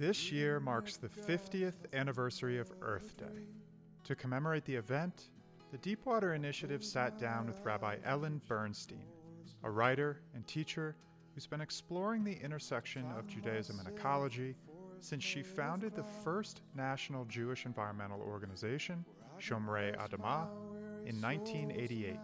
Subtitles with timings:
[0.00, 3.44] This year marks the 50th anniversary of Earth Day.
[4.04, 5.24] To commemorate the event,
[5.72, 9.04] the Deepwater Initiative sat down with Rabbi Ellen Bernstein,
[9.62, 10.96] a writer and teacher
[11.34, 14.56] who's been exploring the intersection of Judaism and ecology
[15.00, 19.04] since she founded the first national Jewish environmental organization,
[19.38, 20.48] Shomrei Adamah,
[21.04, 22.16] in 1988.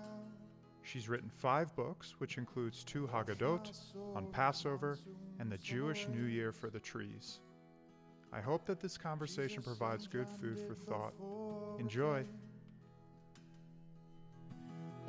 [0.80, 3.70] She's written five books, which includes two Haggadot
[4.14, 4.98] on Passover
[5.38, 7.40] and the Jewish New Year for the trees.
[8.36, 11.14] I hope that this conversation provides good food for thought.
[11.80, 12.22] Enjoy.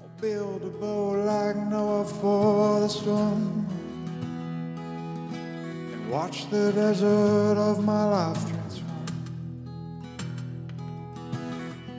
[0.01, 3.67] I'll build a boat like Noah for the storm
[5.33, 8.87] and watch the desert of my life transform.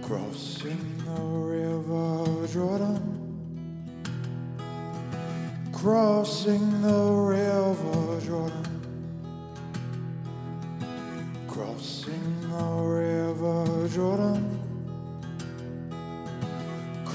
[0.02, 3.02] Crossing the river Jordan,
[5.74, 8.67] crossing the river Jordan.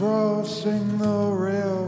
[0.03, 1.82] Crossing the river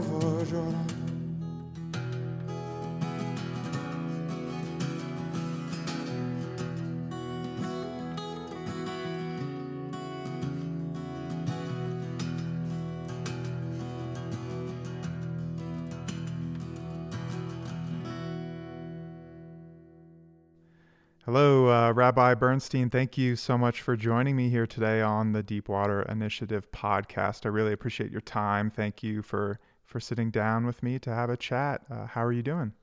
[21.96, 22.90] Rabbi Bernstein.
[22.90, 27.46] Thank you so much for joining me here today on the Deepwater Initiative podcast.
[27.46, 28.70] I really appreciate your time.
[28.70, 31.80] Thank you for for sitting down with me to have a chat.
[31.90, 32.74] Uh, how are you doing?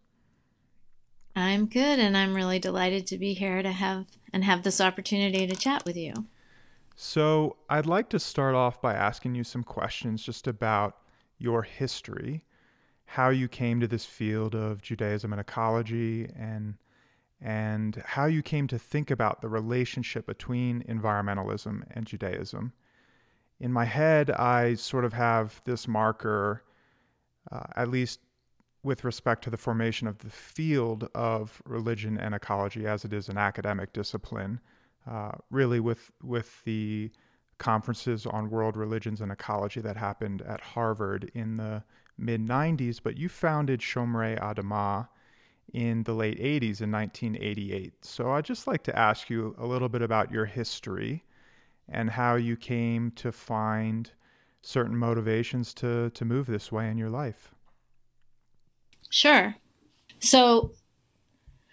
[1.36, 5.46] I'm good, and I'm really delighted to be here to have and have this opportunity
[5.46, 6.14] to chat with you.
[6.96, 10.98] So, I'd like to start off by asking you some questions just about
[11.38, 12.46] your history,
[13.06, 16.74] how you came to this field of Judaism and ecology, and
[17.44, 22.72] and how you came to think about the relationship between environmentalism and Judaism.
[23.60, 26.64] In my head, I sort of have this marker,
[27.52, 28.22] uh, at least
[28.82, 33.28] with respect to the formation of the field of religion and ecology as it is
[33.28, 34.62] an academic discipline,
[35.10, 37.12] uh, really with with the
[37.58, 41.84] conferences on world religions and ecology that happened at Harvard in the
[42.18, 43.00] mid 90s.
[43.04, 45.10] But you founded Shomrei Adamah
[45.74, 48.06] in the late 80s in 1988.
[48.06, 51.24] So I'd just like to ask you a little bit about your history
[51.90, 54.10] and how you came to find
[54.62, 57.52] certain motivations to, to move this way in your life.
[59.10, 59.56] Sure.
[60.20, 60.72] So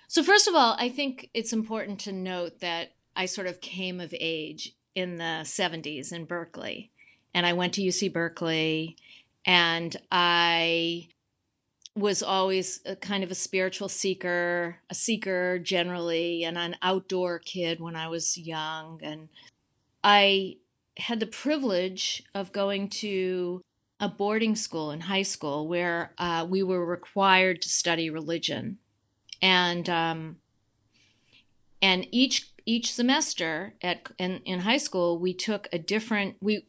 [0.09, 4.00] so first of all, I think it's important to note that I sort of came
[4.00, 6.91] of age in the 70s in Berkeley.
[7.32, 8.97] And I went to UC Berkeley
[9.47, 11.11] and I
[11.97, 17.81] was always a kind of a spiritual seeker, a seeker generally, and an outdoor kid
[17.81, 19.01] when I was young.
[19.03, 19.28] And
[20.05, 20.56] I
[20.97, 23.62] had the privilege of going to
[23.99, 28.79] a boarding school in high school where uh, we were required to study religion,
[29.43, 30.37] and um,
[31.83, 36.65] and each each semester at in, in high school we took a different we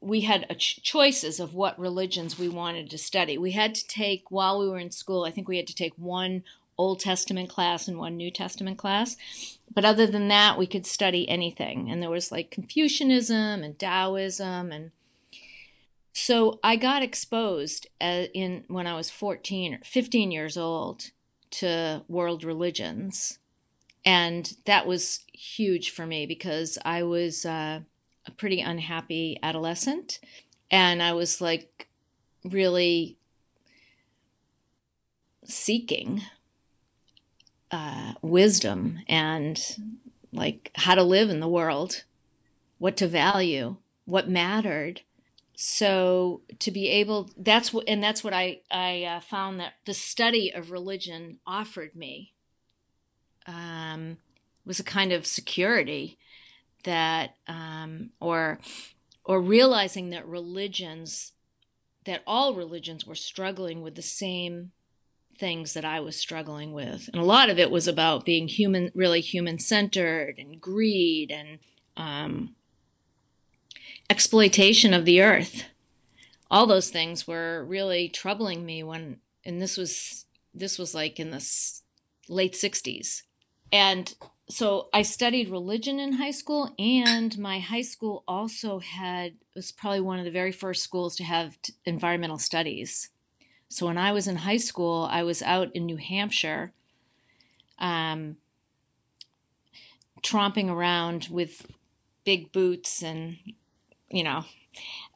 [0.00, 3.36] we had ch- choices of what religions we wanted to study.
[3.36, 5.94] We had to take, while we were in school, I think we had to take
[5.96, 6.42] one
[6.78, 9.16] Old Testament class and one New Testament class.
[9.72, 11.90] But other than that, we could study anything.
[11.90, 14.72] And there was like Confucianism and Taoism.
[14.72, 14.90] And
[16.14, 21.10] so I got exposed uh, in when I was 14 or 15 years old
[21.50, 23.38] to world religions.
[24.02, 27.44] And that was huge for me because I was.
[27.44, 27.80] Uh,
[28.26, 30.20] a pretty unhappy adolescent.
[30.70, 31.88] And I was like
[32.44, 33.16] really
[35.44, 36.22] seeking
[37.70, 39.60] uh, wisdom and
[40.32, 42.04] like how to live in the world,
[42.78, 45.02] what to value, what mattered.
[45.54, 49.94] So to be able, that's what, and that's what I I uh, found that the
[49.94, 52.32] study of religion offered me
[53.46, 54.18] um,
[54.64, 56.18] was a kind of security
[56.84, 58.58] that um, or
[59.24, 61.32] or realizing that religions
[62.04, 64.72] that all religions were struggling with the same
[65.40, 67.08] things that I was struggling with.
[67.12, 71.58] And a lot of it was about being human, really human centered and greed and
[71.96, 72.54] um,
[74.08, 75.64] exploitation of the earth.
[76.50, 81.30] All those things were really troubling me when, and this was, this was like in
[81.30, 81.44] the
[82.28, 83.22] late 60s.
[83.72, 84.14] And
[84.50, 90.00] so I studied religion in high school, and my high school also had was probably
[90.00, 93.10] one of the very first schools to have t- environmental studies.
[93.68, 96.72] So when I was in high school, I was out in New Hampshire,
[97.78, 98.36] um,
[100.22, 101.66] tromping around with
[102.24, 103.38] big boots and
[104.10, 104.44] you know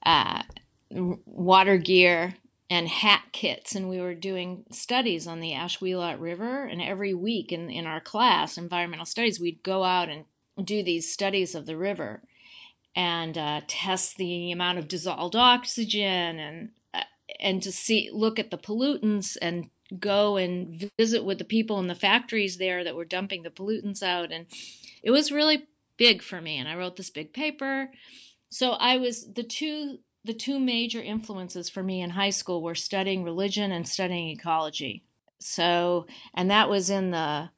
[0.07, 0.43] uh,
[0.91, 2.35] water gear
[2.71, 7.53] and hat kits and we were doing studies on the Ashuelot River and every week
[7.53, 10.25] in, in our class environmental studies we'd go out and
[10.65, 12.23] do these studies of the river
[12.97, 17.03] and uh, test the amount of dissolved oxygen and uh,
[17.41, 19.69] and to see look at the pollutants and
[19.99, 24.03] go and visit with the people in the factories there that were dumping the pollutants
[24.03, 24.33] out.
[24.33, 24.47] And
[25.03, 25.67] it was really
[25.97, 27.91] big for me and I wrote this big paper.
[28.51, 32.75] So I was the two the two major influences for me in high school were
[32.75, 35.05] studying religion and studying ecology.
[35.39, 37.51] So, and that was in the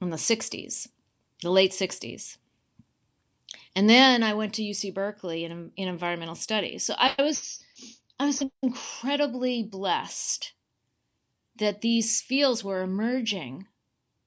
[0.00, 0.88] in the 60s,
[1.42, 2.38] the late 60s.
[3.74, 6.84] And then I went to UC Berkeley in in environmental studies.
[6.84, 7.62] So I was
[8.20, 10.52] I was incredibly blessed
[11.56, 13.66] that these fields were emerging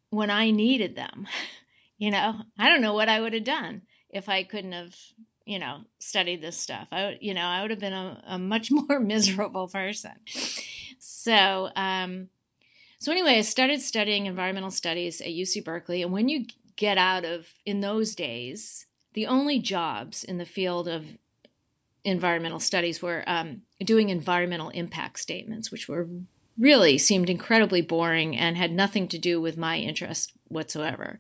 [0.10, 1.28] when I needed them.
[1.98, 4.94] You know, I don't know what I would have done if I couldn't have
[5.46, 6.88] you know, studied this stuff.
[6.92, 10.14] I, you know, I would have been a, a much more miserable person.
[11.00, 12.30] So, um,
[13.00, 16.46] so anyway, I started studying environmental studies at UC Berkeley, and when you
[16.76, 21.06] get out of in those days, the only jobs in the field of
[22.04, 26.08] environmental studies were um, doing environmental impact statements, which were
[26.58, 31.20] really seemed incredibly boring and had nothing to do with my interest whatsoever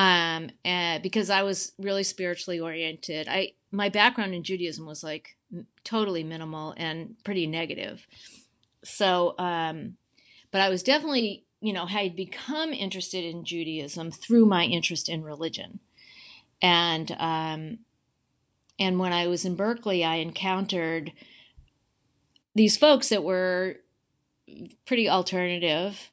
[0.00, 3.28] um, and because I was really spiritually oriented.
[3.28, 5.36] I my background in Judaism was like
[5.84, 8.06] totally minimal and pretty negative.
[8.82, 9.98] So, um,
[10.50, 15.22] but I was definitely, you know, had become interested in Judaism through my interest in
[15.22, 15.80] religion,
[16.62, 17.80] and um,
[18.78, 21.12] and when I was in Berkeley, I encountered
[22.54, 23.80] these folks that were
[24.86, 26.10] pretty alternative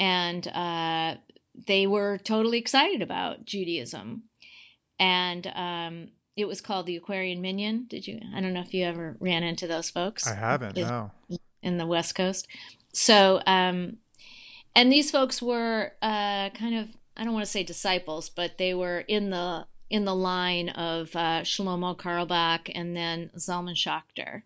[0.00, 1.16] and uh,
[1.66, 4.24] they were totally excited about Judaism.
[4.98, 7.86] And um, it was called the Aquarian Minyan.
[7.88, 8.20] Did you?
[8.34, 10.26] I don't know if you ever ran into those folks.
[10.26, 11.10] I haven't, no.
[11.62, 12.46] In the West Coast.
[12.92, 13.98] So, um,
[14.74, 18.74] and these folks were uh, kind of, I don't want to say disciples, but they
[18.74, 24.42] were in the in the line of uh, Shlomo Carlebach and then Zalman Schachter.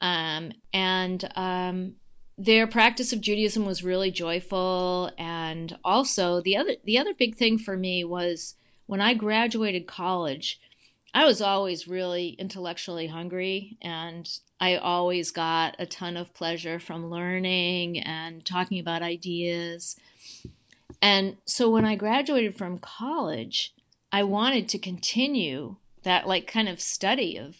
[0.00, 1.96] Um, and um,
[2.38, 5.10] their practice of Judaism was really joyful.
[5.18, 8.54] And also the other the other big thing for me was
[8.86, 10.60] when I graduated college
[11.14, 13.78] I was always really intellectually hungry.
[13.80, 14.28] And
[14.60, 19.96] I always got a ton of pleasure from learning and talking about ideas.
[21.00, 23.72] And so when I graduated from college
[24.12, 27.56] I wanted to continue that like kind of study of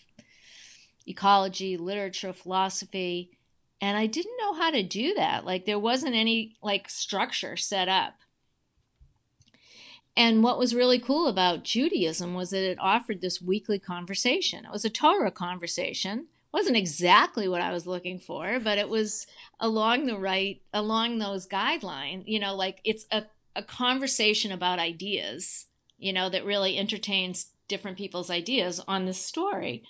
[1.07, 3.36] ecology literature philosophy
[3.81, 5.45] and I didn't know how to do that.
[5.45, 8.15] Like there wasn't any like structure set up.
[10.17, 14.65] And what was really cool about Judaism was that it offered this weekly conversation.
[14.65, 16.21] It was a Torah conversation.
[16.21, 19.27] It wasn't exactly what I was looking for, but it was
[19.61, 23.25] along the right along those guidelines, you know, like it's a,
[23.55, 25.67] a conversation about ideas,
[25.99, 29.83] you know, that really entertains different people's ideas on the story.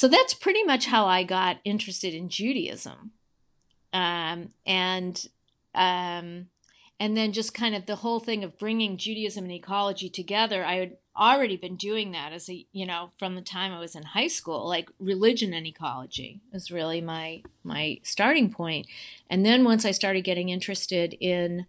[0.00, 3.10] So that's pretty much how I got interested in Judaism.
[3.92, 5.28] Um, and
[5.74, 6.46] um,
[6.98, 10.64] and then just kind of the whole thing of bringing Judaism and ecology together.
[10.64, 13.94] I had already been doing that as a you know from the time I was
[13.94, 14.66] in high school.
[14.66, 18.86] Like religion and ecology was really my my starting point.
[19.28, 21.66] And then once I started getting interested in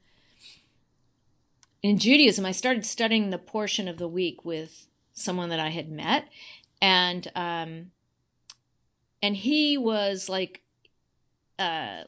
[1.84, 5.92] in Judaism, I started studying the portion of the week with someone that I had
[5.92, 6.30] met,
[6.82, 7.92] and um,
[9.22, 10.62] and he was like
[11.60, 12.04] uh,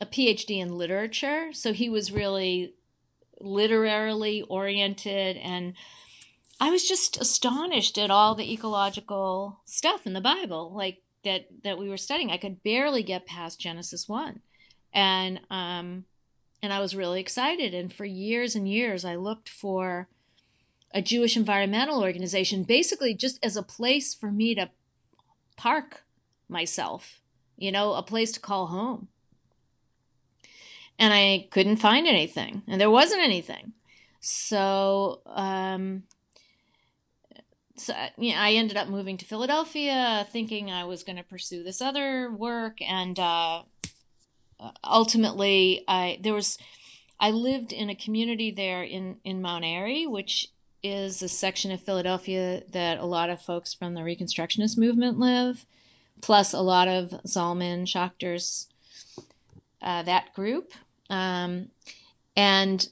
[0.00, 2.74] a PhD in literature, so he was really
[3.40, 5.74] literarily oriented and
[6.60, 11.78] I was just astonished at all the ecological stuff in the Bible, like that that
[11.78, 12.30] we were studying.
[12.30, 14.40] I could barely get past Genesis one,
[14.92, 16.04] and um,
[16.60, 17.74] and I was really excited.
[17.74, 20.08] And for years and years, I looked for
[20.92, 24.70] a Jewish environmental organization, basically just as a place for me to
[25.56, 26.04] park
[26.48, 27.20] myself,
[27.56, 29.08] you know, a place to call home.
[30.98, 33.72] And I couldn't find anything, and there wasn't anything.
[34.20, 36.02] So, um,
[37.76, 41.62] so you know, I ended up moving to Philadelphia, thinking I was going to pursue
[41.62, 43.62] this other work, and uh,
[44.82, 46.58] ultimately, I there was
[47.20, 50.48] I lived in a community there in in Mount Airy, which
[50.82, 55.66] is a section of Philadelphia that a lot of folks from the Reconstructionist movement live
[56.20, 58.68] plus a lot of Zalman Schachter's
[59.82, 60.72] uh, that group.
[61.10, 61.68] Um,
[62.36, 62.88] and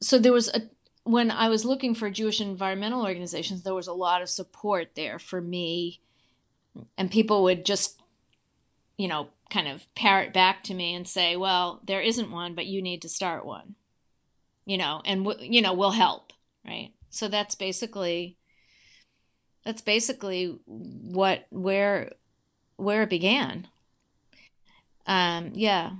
[0.00, 0.62] so there was a
[1.04, 5.18] when I was looking for Jewish environmental organizations, there was a lot of support there
[5.18, 6.00] for me,
[6.96, 8.00] and people would just,
[8.98, 12.66] you know, kind of parrot back to me and say, "Well, there isn't one, but
[12.66, 13.74] you need to start one,"
[14.66, 16.32] you know, and w- you know we'll help,
[16.66, 16.92] right?
[17.08, 18.36] So that's basically
[19.64, 22.12] that's basically what where
[22.80, 23.68] where it began.
[25.06, 25.92] Um, yeah.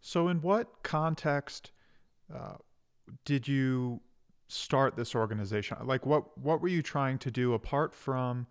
[0.00, 1.70] So, in what context
[2.34, 2.56] uh,
[3.24, 4.00] did you
[4.48, 5.76] start this organization?
[5.84, 8.46] Like, what what were you trying to do apart from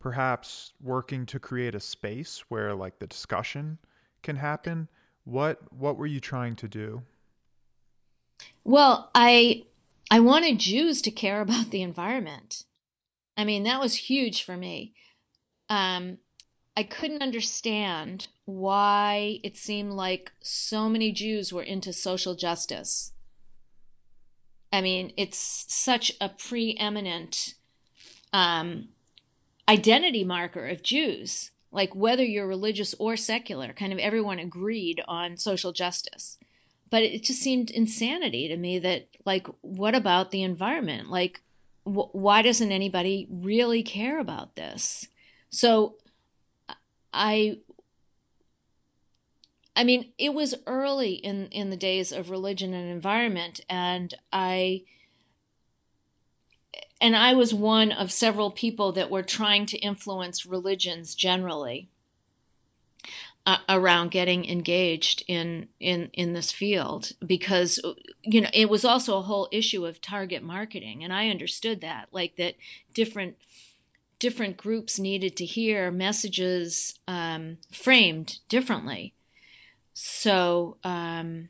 [0.00, 3.78] perhaps working to create a space where like the discussion
[4.22, 4.88] can happen?
[5.24, 7.02] What what were you trying to do?
[8.64, 9.64] Well, I
[10.10, 12.64] I wanted Jews to care about the environment.
[13.36, 14.94] I mean, that was huge for me.
[15.68, 16.18] Um,
[16.78, 23.14] I couldn't understand why it seemed like so many Jews were into social justice.
[24.72, 27.54] I mean, it's such a preeminent
[28.32, 28.90] um,
[29.68, 31.50] identity marker of Jews.
[31.72, 36.38] Like whether you're religious or secular, kind of everyone agreed on social justice.
[36.90, 41.10] But it just seemed insanity to me that, like, what about the environment?
[41.10, 41.40] Like,
[41.82, 45.08] wh- why doesn't anybody really care about this?
[45.50, 45.96] So
[47.18, 47.58] I
[49.74, 54.84] I mean, it was early in in the days of religion and environment, and I
[57.00, 61.88] and I was one of several people that were trying to influence religions generally
[63.46, 67.80] uh, around getting engaged in in in this field because
[68.22, 72.08] you know it was also a whole issue of target marketing, and I understood that
[72.12, 72.54] like that
[72.92, 73.36] different
[74.18, 79.14] different groups needed to hear messages um, framed differently.
[79.94, 81.48] So, um,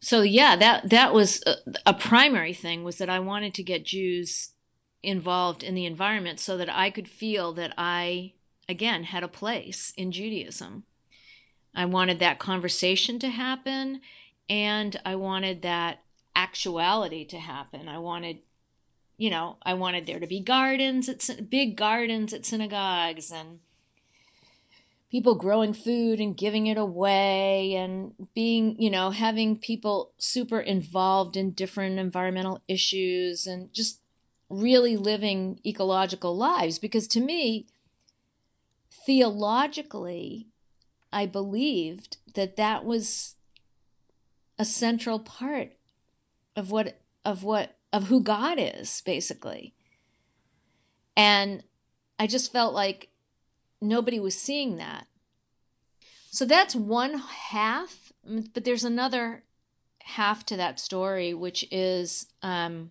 [0.00, 1.56] so yeah, that that was a,
[1.86, 4.50] a, primary thing was that I wanted to get Jews
[5.02, 8.34] involved in the environment so that I could feel that I
[8.68, 10.84] again had a place in Judaism.
[11.74, 14.00] I wanted that conversation to happen,
[14.48, 16.02] and I wanted that
[16.36, 17.88] actuality to happen.
[17.88, 18.38] I wanted
[19.18, 23.58] you know, I wanted there to be gardens at big gardens at synagogues and
[25.10, 31.36] people growing food and giving it away and being, you know, having people super involved
[31.36, 34.00] in different environmental issues and just
[34.48, 36.78] really living ecological lives.
[36.78, 37.66] Because to me
[39.04, 40.46] theologically
[41.12, 43.34] I believed that that was
[44.58, 45.72] a central part
[46.54, 49.74] of what of what of who God is, basically.
[51.16, 51.62] And
[52.18, 53.10] I just felt like
[53.80, 55.06] nobody was seeing that.
[56.30, 58.12] So that's one half,
[58.52, 59.44] but there's another
[60.02, 62.90] half to that story, which is um,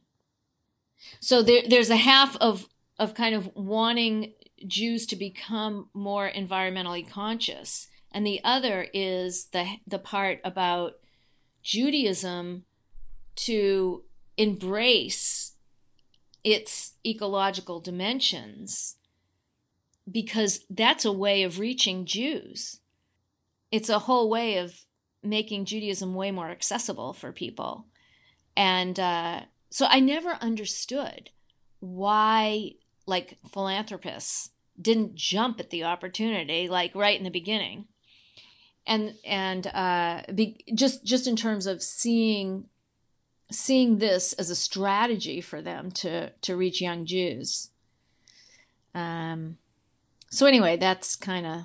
[1.19, 2.67] so there, there's a half of
[2.99, 4.33] of kind of wanting
[4.65, 10.93] Jews to become more environmentally conscious, and the other is the the part about
[11.63, 12.65] Judaism
[13.35, 14.03] to
[14.37, 15.53] embrace
[16.43, 18.95] its ecological dimensions
[20.09, 22.79] because that's a way of reaching Jews.
[23.71, 24.81] It's a whole way of
[25.21, 27.87] making Judaism way more accessible for people.
[28.55, 31.31] And uh, so I never understood
[31.79, 32.71] why,
[33.05, 34.51] like, philanthropists
[34.81, 37.87] didn't jump at the opportunity, like, right in the beginning.
[38.85, 42.69] And and uh, be, just just in terms of seeing
[43.51, 47.69] seeing this as a strategy for them to to reach young Jews.
[48.93, 49.57] Um,
[50.29, 51.61] so anyway, that's kind of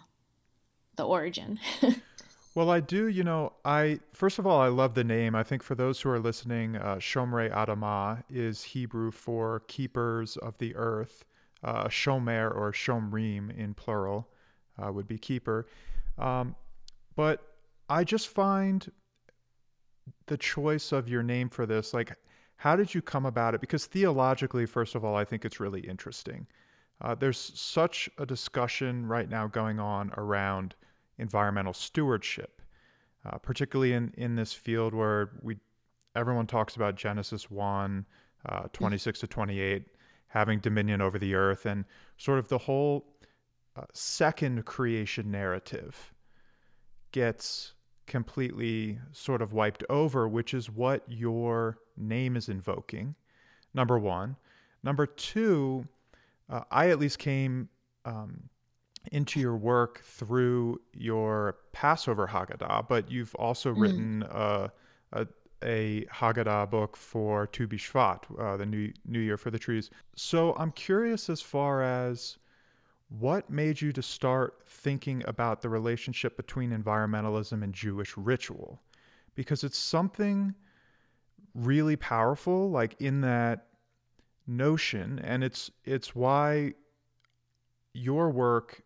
[0.97, 1.59] the origin.
[2.55, 5.35] well, I do, you know, I first of all, I love the name.
[5.35, 10.59] I think for those who are listening, uh, Shomrei Adamah is Hebrew for keepers of
[10.59, 11.25] the earth.
[11.65, 14.29] Uh, shomer or shomrim in plural
[14.83, 15.69] uh, would be keeper.
[16.19, 16.57] Um,
[17.15, 17.41] but
[17.89, 18.91] I just find
[20.27, 22.17] the choice of your name for this like
[22.57, 23.61] how did you come about it?
[23.61, 26.47] Because theologically first of all i think it's really interesting.
[27.01, 30.77] Uh, there's such a discussion right now going on around
[31.19, 32.63] environmental stewardship
[33.25, 35.57] uh, particularly in, in this field where we
[36.15, 38.05] everyone talks about genesis 1
[38.47, 39.85] uh, 26 to 28
[40.29, 41.85] having dominion over the earth and
[42.17, 43.05] sort of the whole
[43.77, 46.13] uh, second creation narrative
[47.13, 47.73] gets
[48.13, 53.15] completely sort of wiped over, which is what your name is invoking,
[53.73, 54.37] number one.
[54.83, 55.89] Number two,
[56.51, 57.71] uh, I at least came
[58.05, 58.51] um,
[59.13, 63.81] into your work through your Passover Haggadah, but you've also mm.
[63.81, 64.71] written a,
[65.15, 65.27] a,
[65.65, 69.89] a Haggadah book for Tu B'Shvat, uh, the new New Year for the trees.
[70.17, 72.37] So I'm curious as far as
[73.19, 78.81] what made you to start thinking about the relationship between environmentalism and Jewish ritual,
[79.35, 80.55] because it's something
[81.55, 83.67] really powerful, like in that
[84.47, 86.75] notion, and it's it's why
[87.95, 88.83] your work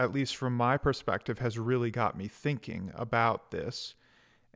[0.00, 3.94] at least from my perspective, has really got me thinking about this.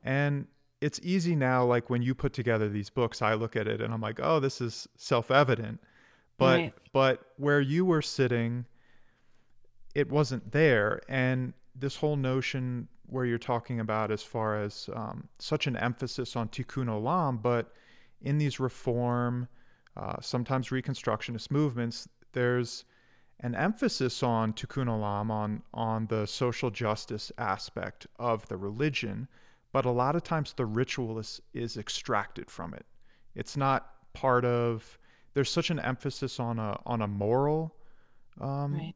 [0.03, 0.47] And
[0.81, 3.93] it's easy now, like when you put together these books, I look at it and
[3.93, 5.79] I'm like, oh, this is self evident.
[6.37, 6.73] But right.
[6.93, 8.65] but where you were sitting,
[9.95, 11.01] it wasn't there.
[11.09, 16.35] And this whole notion where you're talking about as far as um, such an emphasis
[16.35, 17.73] on tikkun olam, but
[18.21, 19.47] in these reform,
[19.95, 22.85] uh, sometimes reconstructionist movements, there's
[23.41, 29.27] an emphasis on tikkun olam, on, on the social justice aspect of the religion,
[29.71, 32.85] but a lot of times the ritual is, is extracted from it.
[33.35, 34.97] It's not part of,
[35.33, 37.75] there's such an emphasis on a, on a moral
[38.41, 38.95] um, right.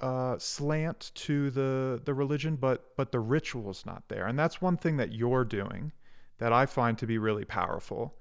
[0.00, 4.26] Uh, slant to the, the religion, but, but the ritual is not there.
[4.26, 5.92] And that's one thing that you're doing
[6.38, 8.14] that I find to be really powerful.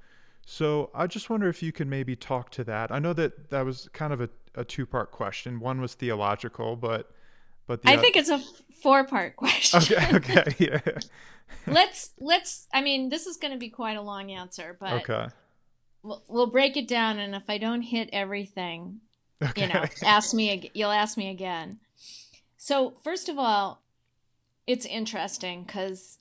[0.45, 2.91] So I just wonder if you can maybe talk to that.
[2.91, 5.59] I know that that was kind of a, a two part question.
[5.59, 7.11] One was theological, but
[7.67, 8.41] but the I think it's a
[8.81, 9.79] four part question.
[9.79, 10.79] Okay, okay, yeah.
[11.67, 12.67] let's let's.
[12.73, 15.27] I mean, this is going to be quite a long answer, but okay,
[16.01, 19.01] we'll, we'll break it down, and if I don't hit everything,
[19.43, 19.61] okay.
[19.61, 20.71] you know, ask me.
[20.73, 21.79] You'll ask me again.
[22.57, 23.81] So first of all,
[24.67, 26.17] it's interesting because.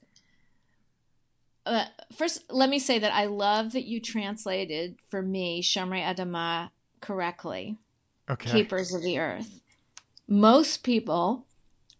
[1.67, 1.85] Uh,
[2.17, 6.71] first, let me say that I love that you translated for me Shomrei Adamah
[7.03, 7.77] correctly
[8.31, 8.51] okay.
[8.51, 9.61] keepers of the earth.
[10.27, 11.47] Most people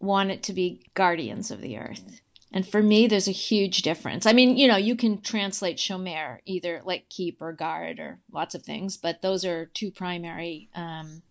[0.01, 2.21] want it to be guardians of the earth.
[2.53, 4.25] And for me, there's a huge difference.
[4.25, 8.55] I mean, you know, you can translate shomer either like keep or guard or lots
[8.55, 11.23] of things, but those are two primary um,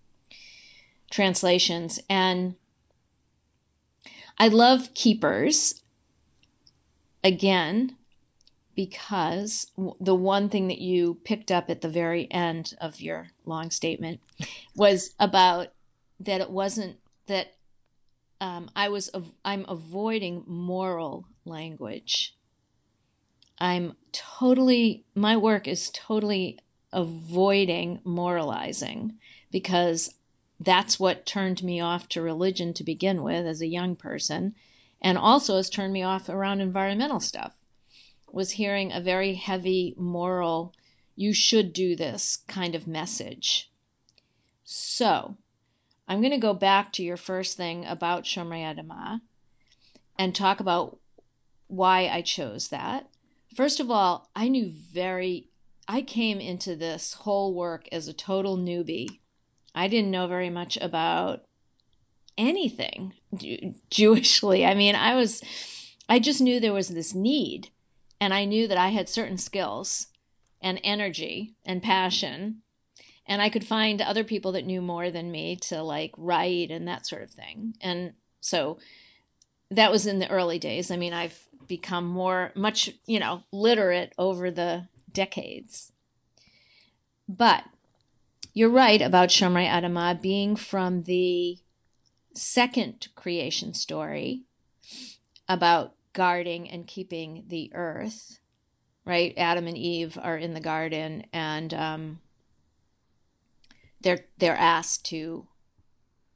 [1.10, 2.00] translations.
[2.10, 2.56] And
[4.38, 5.82] I love keepers
[7.24, 7.98] again
[8.76, 13.72] because the one thing that you picked up at the very end of your long
[13.72, 14.20] statement
[14.76, 15.70] was about
[16.20, 17.56] that it wasn't that
[18.40, 19.10] um, I was
[19.44, 22.36] I'm avoiding moral language.
[23.60, 26.60] I'm totally my work is totally
[26.94, 29.18] avoiding moralizing
[29.52, 30.16] because
[30.60, 34.56] that's what turned me off to religion to begin with as a young person
[35.02, 37.54] and also has turned me off around environmental stuff
[38.32, 40.74] was hearing a very heavy moral,
[41.16, 43.72] you should do this kind of message.
[44.64, 45.38] So,
[46.08, 49.22] I'm going to go back to your first thing about Shomrei Adamah
[50.18, 51.00] and talk about
[51.68, 53.10] why I chose that.
[53.56, 55.50] First of all, I knew very,
[55.88, 59.20] I came into this whole work as a total newbie.
[59.76, 61.44] I didn't know very much about
[62.38, 63.14] anything
[63.90, 64.66] Jewishly.
[64.66, 65.42] I mean, I was,
[66.08, 67.70] I just knew there was this need
[68.22, 70.08] and I knew that I had certain skills
[70.62, 72.62] and energy and passion.
[73.28, 76.88] And I could find other people that knew more than me to like write and
[76.88, 77.76] that sort of thing.
[77.82, 78.80] And so
[79.70, 80.90] that was in the early days.
[80.90, 85.92] I mean, I've become more, much, you know, literate over the decades.
[87.28, 87.66] But
[88.54, 91.60] you're right about Shomrei Adamah being from the
[92.34, 94.44] second creation story
[95.50, 98.40] about guarding and keeping the earth,
[99.06, 99.34] right?
[99.38, 102.20] Adam and Eve are in the garden, and um,
[104.02, 105.48] they're they're asked to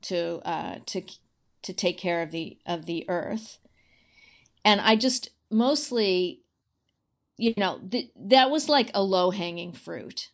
[0.04, 1.02] to uh, to
[1.64, 3.60] to take care of the of the earth,
[4.66, 6.42] and I just mostly,
[7.38, 10.32] you know, th- that was like a low hanging fruit,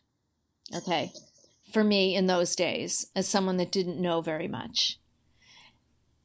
[0.74, 1.12] okay,
[1.72, 4.98] for me in those days as someone that didn't know very much.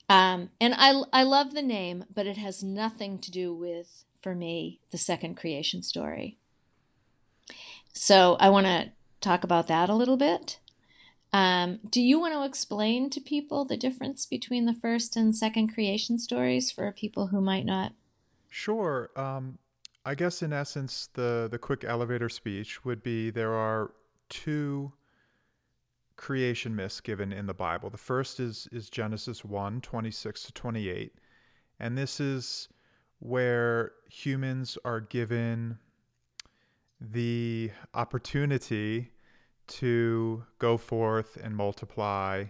[0.09, 4.35] Um, and I, I love the name, but it has nothing to do with, for
[4.35, 6.37] me, the second creation story.
[7.93, 10.59] So I want to talk about that a little bit.
[11.33, 15.73] Um, do you want to explain to people the difference between the first and second
[15.73, 17.93] creation stories for people who might not?
[18.49, 19.09] Sure.
[19.15, 19.57] Um,
[20.05, 23.93] I guess in essence, the the quick elevator speech would be there are
[24.29, 24.93] two
[26.17, 27.89] creation myths given in the Bible.
[27.89, 31.15] The first is is Genesis 1, 26 to 28.
[31.79, 32.69] And this is
[33.19, 35.79] where humans are given
[37.01, 39.09] the opportunity
[39.67, 42.45] to go forth and multiply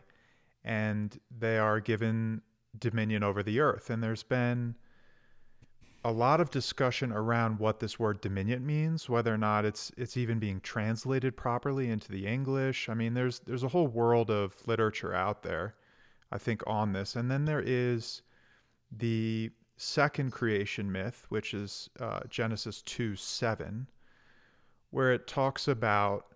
[0.64, 2.42] and they are given
[2.80, 4.76] dominion over the earth and there's been
[6.06, 10.18] a lot of discussion around what this word dominion means, whether or not it's it's
[10.18, 12.90] even being translated properly into the English.
[12.90, 15.76] I mean, there's there's a whole world of literature out there,
[16.32, 17.16] I think, on this.
[17.16, 18.22] And then there is
[18.92, 23.88] the second creation myth, which is uh, Genesis 2 7,
[24.92, 26.33] where it talks about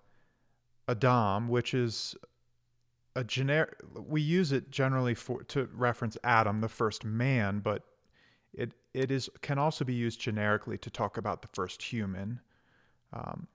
[0.88, 2.16] Adam, which is
[3.16, 7.84] a generic we use it generally for to reference Adam, the first man, but
[8.54, 12.40] it it is can also be used generically to talk about the first human
[13.14, 13.48] um,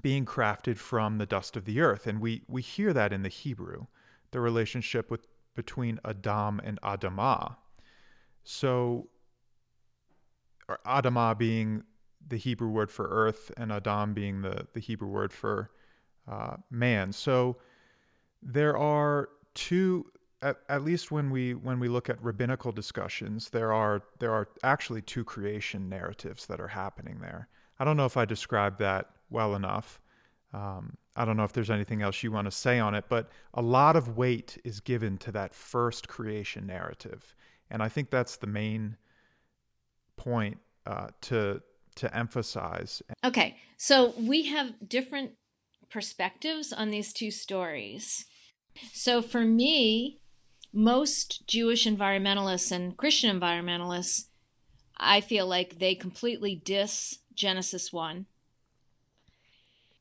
[0.00, 3.28] being crafted from the dust of the earth, and we we hear that in the
[3.28, 3.86] Hebrew,
[4.30, 7.56] the relationship with between Adam and Adamah.
[8.44, 9.08] So,
[10.86, 11.84] Adamah being
[12.26, 15.70] the Hebrew word for earth, and Adam being the the Hebrew word for
[16.28, 17.12] uh, man.
[17.12, 17.56] So
[18.42, 20.06] there are two
[20.42, 24.48] at, at least when we when we look at rabbinical discussions there are there are
[24.64, 27.48] actually two creation narratives that are happening there.
[27.78, 30.00] I don't know if i described that well enough.
[30.52, 33.30] Um, i don't know if there's anything else you want to say on it but
[33.54, 37.34] a lot of weight is given to that first creation narrative.
[37.70, 38.96] And i think that's the main
[40.16, 41.62] point uh, to
[41.94, 43.02] to emphasize.
[43.24, 43.56] Okay.
[43.76, 45.32] So we have different
[45.92, 48.26] perspectives on these two stories
[48.92, 50.18] so for me,
[50.72, 54.26] most Jewish environmentalists and Christian environmentalists,
[54.96, 58.26] I feel like they completely diss Genesis 1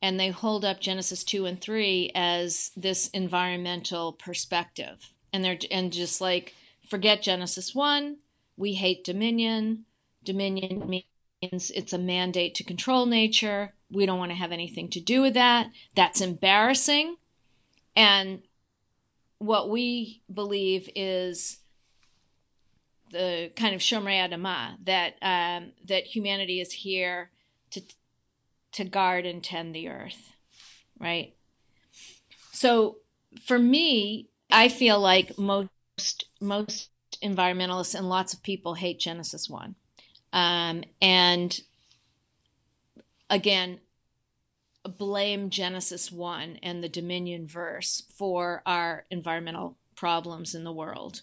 [0.01, 5.11] and they hold up Genesis 2 and 3 as this environmental perspective.
[5.33, 6.55] And they're and just like
[6.87, 8.17] forget Genesis 1,
[8.57, 9.85] we hate dominion.
[10.23, 13.73] Dominion means it's a mandate to control nature.
[13.91, 15.67] We don't want to have anything to do with that.
[15.95, 17.17] That's embarrassing.
[17.95, 18.41] And
[19.37, 21.59] what we believe is
[23.11, 27.31] the kind of Shomrei Adamah that um, that humanity is here
[27.71, 27.81] to
[28.73, 30.33] to guard and tend the earth,
[30.99, 31.35] right?
[32.51, 32.97] So
[33.45, 36.89] for me, I feel like most most
[37.21, 39.75] environmentalists and lots of people hate Genesis one,
[40.31, 41.59] um, and
[43.31, 43.79] again,
[44.97, 51.21] blame Genesis 1 and the Dominion verse for our environmental problems in the world,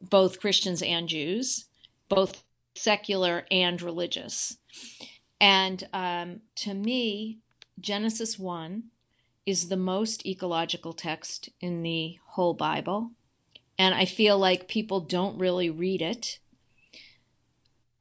[0.00, 1.66] both Christians and Jews,
[2.08, 4.58] both secular and religious.
[5.40, 7.38] And um, to me,
[7.80, 8.84] Genesis 1
[9.44, 13.10] is the most ecological text in the whole Bible.
[13.78, 16.38] And I feel like people don't really read it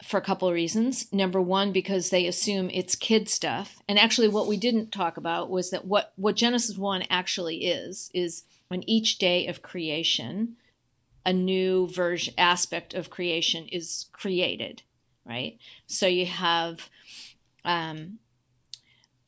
[0.04, 1.12] for a couple of reasons.
[1.12, 3.82] Number one, because they assume it's kid stuff.
[3.88, 8.10] And actually, what we didn't talk about was that what, what Genesis 1 actually is,
[8.14, 10.56] is on each day of creation,
[11.26, 14.82] a new version aspect of creation is created,
[15.26, 15.58] right?
[15.86, 16.90] So you have
[17.64, 18.20] um,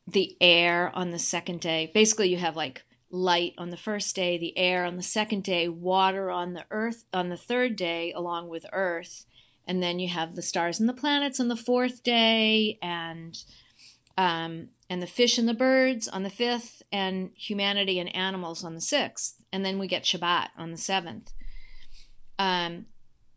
[0.06, 1.90] the air on the second day.
[1.94, 5.68] Basically, you have like light on the first day, the air on the second day,
[5.68, 9.24] water on the earth on the third day, along with earth
[9.66, 13.38] and then you have the stars and the planets on the fourth day and
[14.16, 18.74] um, and the fish and the birds on the fifth and humanity and animals on
[18.74, 19.42] the sixth.
[19.52, 21.32] And then we get shabbat on the seventh.
[22.38, 22.86] Um,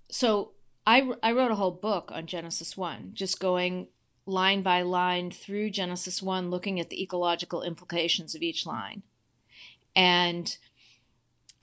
[0.10, 0.52] so
[0.86, 3.88] I, I wrote a whole book on genesis 1 just going
[4.26, 9.04] line by line through genesis 1 looking at the ecological implications of each line.
[9.96, 10.56] And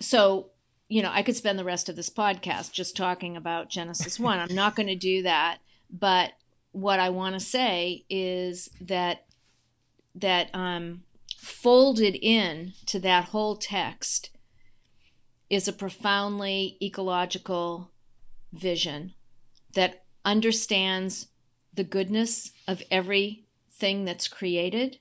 [0.01, 0.51] so
[0.89, 4.39] you know, I could spend the rest of this podcast just talking about Genesis 1.
[4.39, 5.59] I'm not going to do that,
[5.91, 6.33] but
[6.73, 9.25] what I want to say is that
[10.15, 11.03] that um,
[11.39, 14.31] folded in to that whole text
[15.51, 17.91] is a profoundly ecological
[18.53, 19.15] vision
[19.75, 21.29] that understands
[21.73, 24.99] the goodness of everything that's created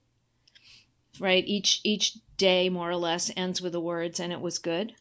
[1.20, 1.44] right?
[1.46, 4.94] Each each day more or less ends with the words and it was good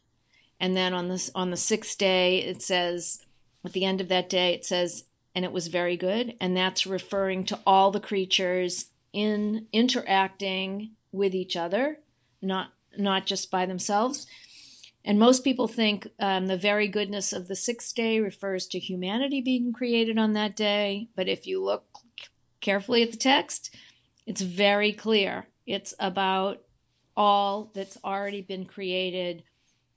[0.63, 3.27] and then on this on the sixth day it says
[3.65, 6.35] at the end of that day it says and it was very good.
[6.41, 11.99] And that's referring to all the creatures in interacting with each other
[12.41, 14.27] not not just by themselves.
[15.05, 19.41] And most people think um, the very goodness of the sixth day refers to humanity
[19.41, 21.09] being created on that day.
[21.17, 21.85] But if you look
[22.61, 23.75] carefully at the text
[24.27, 25.47] it's very clear.
[25.67, 26.63] It's about
[27.17, 29.43] all that's already been created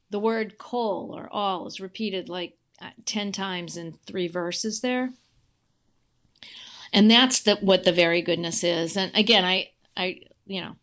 [0.10, 5.12] the word kol or all is repeated like uh, 10 times in three verses there.
[6.94, 8.96] And that's the, what the very goodness is.
[8.96, 10.76] And again, I, I, you know,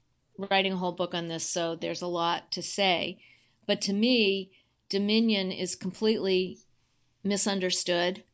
[0.51, 3.19] writing a whole book on this, so there's a lot to say.
[3.67, 4.51] But to me,
[4.89, 6.59] dominion is completely
[7.25, 8.25] misunderstood,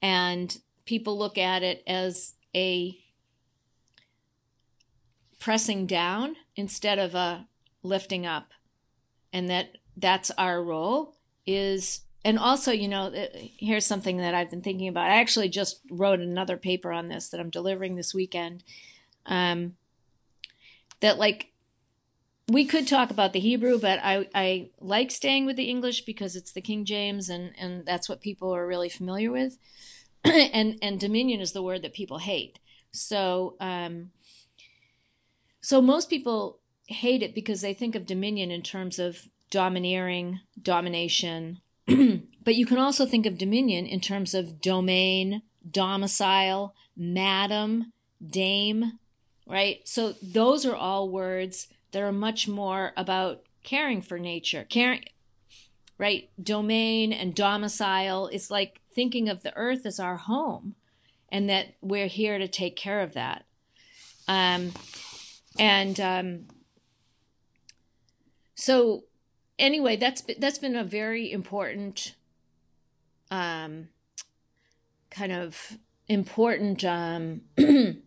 [0.00, 2.98] and people look at it as a
[5.38, 7.46] pressing down instead of a
[7.82, 8.52] lifting up
[9.32, 13.12] and that that's our role is and also you know
[13.58, 15.10] here's something that i've been thinking about.
[15.10, 18.64] I actually just wrote another paper on this that i'm delivering this weekend
[19.26, 19.74] um,
[21.00, 21.52] that like
[22.50, 26.34] we could talk about the hebrew but i i like staying with the english because
[26.34, 29.58] it's the king james and and that's what people are really familiar with.
[30.24, 32.58] And and dominion is the word that people hate.
[32.92, 34.10] So um
[35.60, 41.60] so most people hate it because they think of dominion in terms of domineering, domination.
[41.86, 47.92] but you can also think of dominion in terms of domain, domicile, madam,
[48.24, 48.98] dame,
[49.46, 49.80] right?
[49.84, 55.04] So those are all words that are much more about caring for nature, caring,
[55.96, 56.28] right?
[56.42, 60.74] Domain and domicile is like thinking of the earth as our home
[61.30, 63.44] and that we're here to take care of that.
[64.26, 64.72] Um,
[65.58, 66.46] and um,
[68.54, 69.04] so
[69.58, 72.14] anyway, that's that's been a very important
[73.30, 73.88] um,
[75.10, 77.42] kind of important um,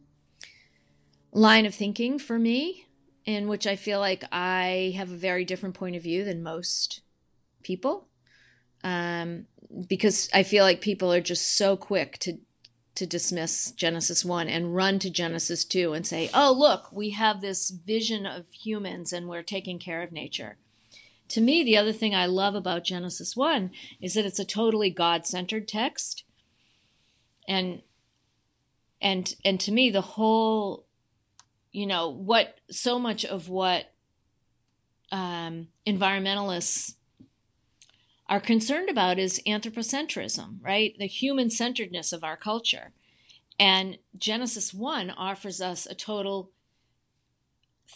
[1.32, 2.88] line of thinking for me,
[3.26, 7.02] in which I feel like I have a very different point of view than most
[7.64, 8.08] people.
[8.84, 9.46] Um,
[9.88, 12.38] because I feel like people are just so quick to
[12.94, 17.40] to dismiss Genesis 1 and run to Genesis 2 and say, oh, look, we have
[17.40, 20.58] this vision of humans and we're taking care of nature.
[21.32, 24.90] To me, the other thing I love about Genesis 1 is that it's a totally
[24.90, 26.24] God centered text.
[27.48, 27.82] And
[29.02, 30.86] and and to me the whole
[31.72, 33.94] you know what so much of what
[35.12, 36.96] um, environmentalists
[38.28, 40.96] are concerned about is anthropocentrism, right?
[40.98, 42.94] The human centeredness of our culture.
[43.60, 46.52] And Genesis 1 offers us a total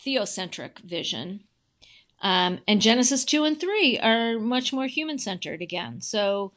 [0.06, 1.45] theocentric vision.
[2.26, 6.02] Um, and Genesis 2 and 3 are much more human centered again.
[6.02, 6.54] So,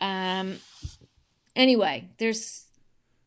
[0.00, 0.58] um,
[1.54, 2.64] anyway, there's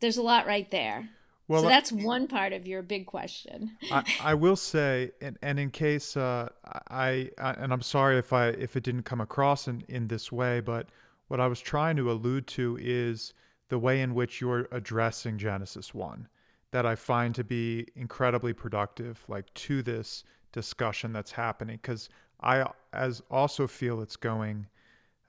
[0.01, 1.07] there's a lot right there.
[1.47, 3.77] Well, so that's one part of your big question.
[3.91, 6.49] I, I will say, and, and in case uh,
[6.91, 10.33] I, I, and I'm sorry if I if it didn't come across in, in this
[10.33, 10.89] way, but
[11.29, 13.33] what I was trying to allude to is
[13.69, 16.27] the way in which you're addressing Genesis one,
[16.71, 22.09] that I find to be incredibly productive, like to this discussion that's happening, because
[22.41, 24.67] I as also feel it's going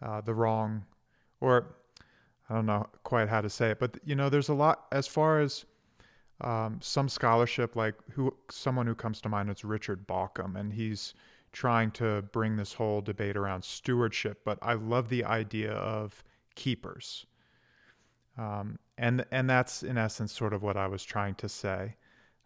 [0.03, 0.85] uh, the wrong,
[1.41, 1.75] or
[2.49, 5.07] I don't know quite how to say it, but you know, there's a lot as
[5.07, 5.65] far as
[6.41, 11.15] um, some scholarship, like who someone who comes to mind is Richard Bauckham, and he's
[11.53, 14.41] trying to bring this whole debate around stewardship.
[14.45, 17.27] But I love the idea of keepers,
[18.39, 21.97] um, and and that's in essence sort of what I was trying to say.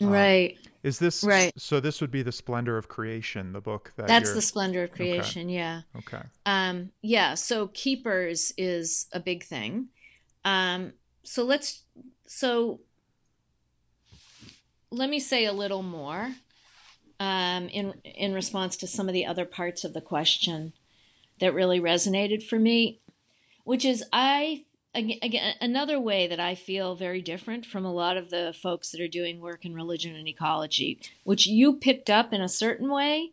[0.01, 0.59] Um, right.
[0.83, 1.53] Is this right?
[1.57, 4.07] So this would be the splendor of creation, the book that.
[4.07, 5.47] That's the splendor of creation.
[5.49, 5.55] Okay.
[5.55, 5.81] Yeah.
[5.97, 6.23] Okay.
[6.47, 6.91] Um.
[7.03, 7.35] Yeah.
[7.35, 9.89] So keepers is a big thing.
[10.45, 10.93] Um.
[11.23, 11.85] So let's.
[12.27, 12.81] So
[14.91, 16.35] let me say a little more
[17.21, 20.73] um, in in response to some of the other parts of the question
[21.41, 23.01] that really resonated for me,
[23.65, 28.31] which is I again another way that I feel very different from a lot of
[28.31, 32.41] the folks that are doing work in religion and ecology, which you picked up in
[32.41, 33.31] a certain way,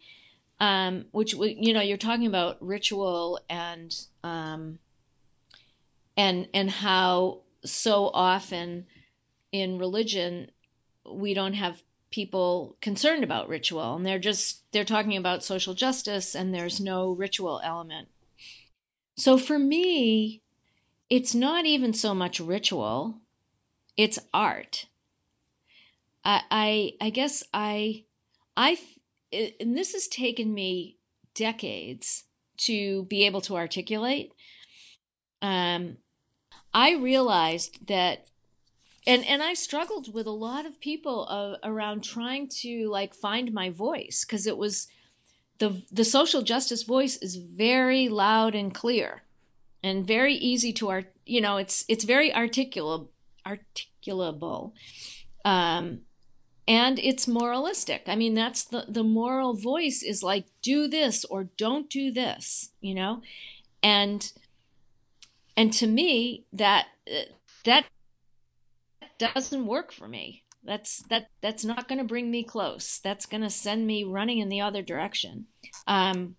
[0.60, 4.80] um, which you know you're talking about ritual and um,
[6.18, 8.86] and and how so often
[9.52, 10.50] in religion
[11.12, 16.36] we don't have people concerned about ritual and they're just they're talking about social justice
[16.36, 18.10] and there's no ritual element.
[19.18, 20.41] So for me
[21.12, 23.20] it's not even so much ritual
[23.98, 24.88] it's art.
[26.24, 28.06] I i, I guess i
[28.58, 28.80] i
[29.32, 30.98] and this has taken me
[31.36, 32.24] decades
[32.58, 34.32] to be able to articulate.
[35.42, 35.98] Um
[36.74, 38.28] i realized that
[39.06, 43.52] and and I struggled with a lot of people uh, around trying to like find
[43.52, 44.88] my voice because it was
[45.58, 49.24] the the social justice voice is very loud and clear
[49.84, 53.10] and very easy to art you know it's it's very articulable
[53.46, 54.74] articulable
[55.46, 56.02] um
[56.68, 61.46] and it's moralistic i mean that's the the moral voice is like do this or
[61.58, 63.22] don't do this you know
[63.82, 64.34] and
[65.58, 66.88] and to me that
[67.66, 67.86] that
[69.22, 70.44] doesn't work for me.
[70.64, 73.00] That's that that's not going to bring me close.
[73.04, 75.48] That's going to send me running in the other direction.
[75.88, 76.36] Um,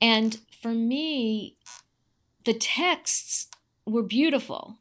[0.00, 1.56] and for me,
[2.44, 3.48] the texts
[3.86, 4.78] were beautiful.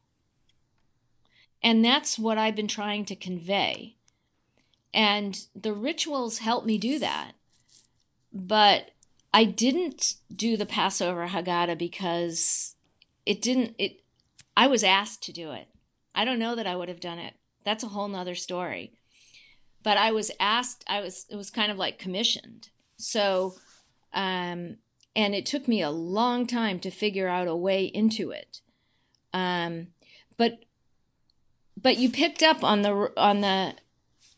[1.61, 3.97] And that's what I've been trying to convey.
[4.93, 7.33] And the rituals help me do that.
[8.31, 8.91] But
[9.33, 12.75] I didn't do the Passover Haggadah because
[13.25, 14.01] it didn't it
[14.55, 15.67] I was asked to do it.
[16.15, 17.33] I don't know that I would have done it.
[17.63, 18.93] That's a whole nother story.
[19.83, 22.69] But I was asked, I was it was kind of like commissioned.
[22.97, 23.55] So
[24.13, 24.77] um
[25.17, 28.61] and it took me a long time to figure out a way into it.
[29.33, 29.87] Um
[30.37, 30.59] but
[31.75, 33.73] but you picked up on the on the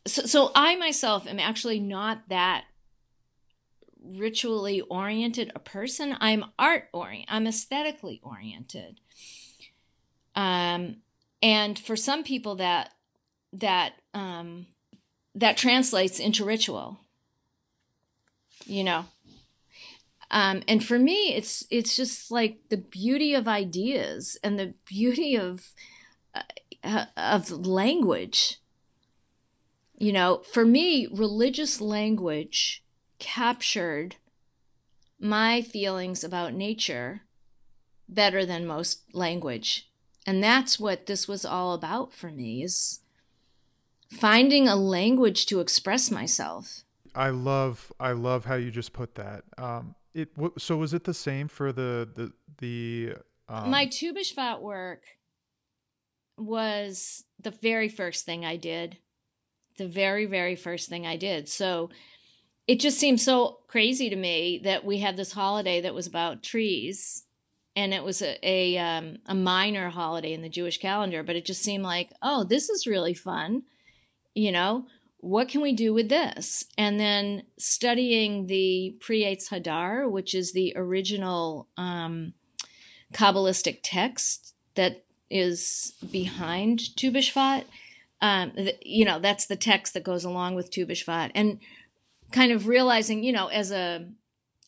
[0.07, 2.65] so, so I myself am actually not that
[4.01, 6.15] ritually oriented a person.
[6.19, 7.27] I'm art oriented.
[7.29, 9.01] I'm aesthetically oriented.
[10.35, 10.97] Um,
[11.41, 12.91] and for some people that
[13.53, 14.67] that um,
[15.35, 16.99] that translates into ritual.
[18.65, 19.05] You know.
[20.31, 25.35] Um, and for me, it's it's just like the beauty of ideas and the beauty
[25.35, 25.73] of
[26.83, 28.59] uh, of language.
[29.97, 32.83] You know, for me, religious language
[33.17, 34.15] captured
[35.19, 37.21] my feelings about nature
[38.07, 39.89] better than most language.
[40.25, 43.01] And that's what this was all about for me is
[44.09, 46.83] finding a language to express myself.
[47.15, 49.43] I love I love how you just put that.
[49.57, 53.13] Um, it so was it the same for the the the
[53.47, 53.69] um...
[53.69, 55.03] my Tu B'Shvat work
[56.37, 58.97] was the very first thing I did.
[59.77, 61.49] The very very first thing I did.
[61.49, 61.89] So
[62.67, 66.43] it just seemed so crazy to me that we had this holiday that was about
[66.43, 67.25] trees
[67.75, 71.45] and it was a a, um, a minor holiday in the Jewish calendar, but it
[71.45, 73.63] just seemed like, oh, this is really fun.
[74.35, 74.85] You know,
[75.21, 76.65] what can we do with this?
[76.77, 82.33] And then studying the Pri Etz Hadar, which is the original um,
[83.13, 87.65] Kabbalistic text that is behind Tu B'Shvat.
[88.21, 91.31] Um, you know, that's the text that goes along with Tu B'Shvat.
[91.35, 91.59] And
[92.31, 94.07] kind of realizing, you know, as a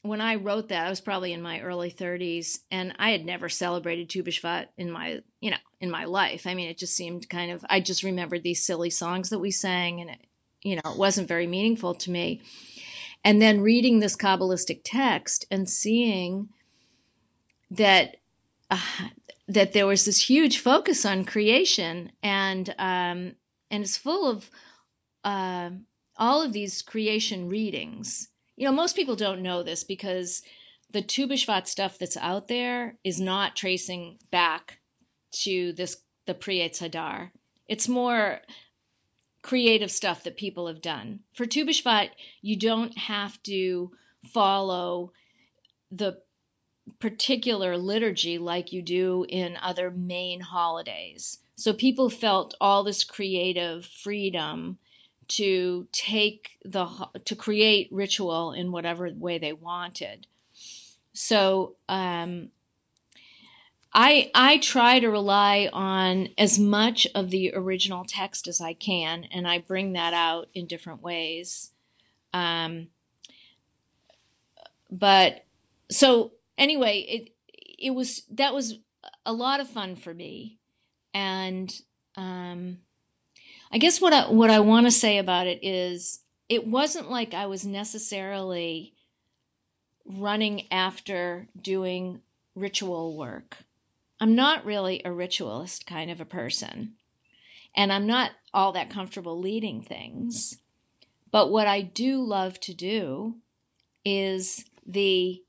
[0.03, 3.49] when I wrote that, I was probably in my early 30s, and I had never
[3.49, 6.47] celebrated Tu B'Shvat in my, you know, in my life.
[6.47, 7.63] I mean, it just seemed kind of.
[7.69, 10.25] I just remembered these silly songs that we sang, and it,
[10.61, 12.41] you know, it wasn't very meaningful to me.
[13.23, 16.49] And then reading this Kabbalistic text and seeing
[17.69, 18.17] that
[18.69, 18.79] uh,
[19.47, 23.35] that there was this huge focus on creation, and um,
[23.69, 24.49] and it's full of.
[25.23, 25.71] Uh,
[26.21, 28.29] all of these creation readings.
[28.55, 30.43] You know, most people don't know this because
[30.91, 34.79] the Tu B'Shvat stuff that's out there is not tracing back
[35.43, 37.31] to this the Pri Etz Hadar.
[37.67, 38.41] It's more
[39.41, 41.19] creative stuff that people have done.
[41.33, 42.09] For Tu B'Shvat,
[42.41, 43.91] you don't have to
[44.23, 45.11] follow
[45.91, 46.21] the
[46.99, 51.39] particular liturgy like you do in other main holidays.
[51.55, 54.77] So people felt all this creative freedom
[55.29, 56.87] to take the
[57.23, 60.27] to create ritual in whatever way they wanted.
[61.13, 62.49] So um,
[63.93, 69.25] I I try to rely on as much of the original text as I can,
[69.25, 71.71] and I bring that out in different ways.
[72.33, 72.87] Um,
[74.89, 75.45] but
[75.89, 77.35] so anyway, it
[77.77, 78.79] it was that was
[79.25, 80.57] a lot of fun for me,
[81.13, 81.73] and
[82.15, 82.77] um,
[83.71, 87.33] I guess what I, what I want to say about it is it wasn't like
[87.33, 88.93] I was necessarily
[90.05, 92.21] running after doing
[92.55, 93.57] ritual work.
[94.21, 96.93] I'm not really a ritualist kind of a person.
[97.75, 100.59] And I'm not all that comfortable leading things.
[101.31, 103.37] But what I do love to do
[104.05, 105.41] is the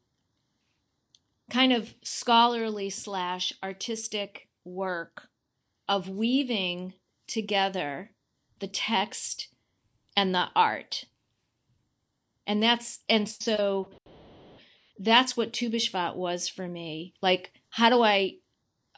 [1.51, 5.29] kind of scholarly slash artistic work
[5.87, 6.95] of weaving
[7.27, 8.13] together
[8.61, 9.49] the text
[10.17, 11.05] and the art.
[12.47, 13.89] And that's and so
[14.99, 17.13] that's what Tu B'Shvat was for me.
[17.21, 18.37] Like how do I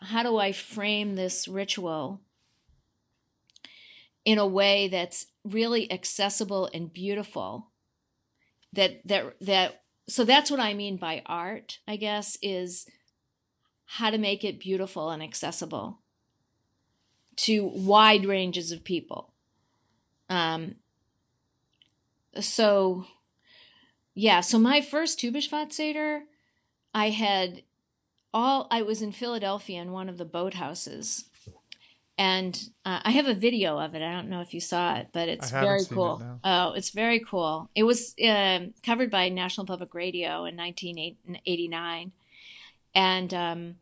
[0.00, 2.20] how do I frame this ritual
[4.24, 7.70] in a way that's really accessible and beautiful?
[8.72, 12.86] That that that so that's what I mean by art, I guess, is
[13.86, 16.00] how to make it beautiful and accessible
[17.36, 19.32] to wide ranges of people.
[20.28, 20.76] Um,
[22.40, 23.06] so,
[24.14, 26.22] yeah, so my first Tu B'Shvat Seder,
[26.92, 27.62] I had
[28.34, 31.24] all, I was in Philadelphia in one of the boathouses.
[32.18, 34.02] And uh, I have a video of it.
[34.02, 36.20] I don't know if you saw it, but it's very cool.
[36.20, 37.70] It oh, it's very cool.
[37.74, 42.12] It was uh, covered by National Public Radio in 1989.
[42.94, 43.74] And um,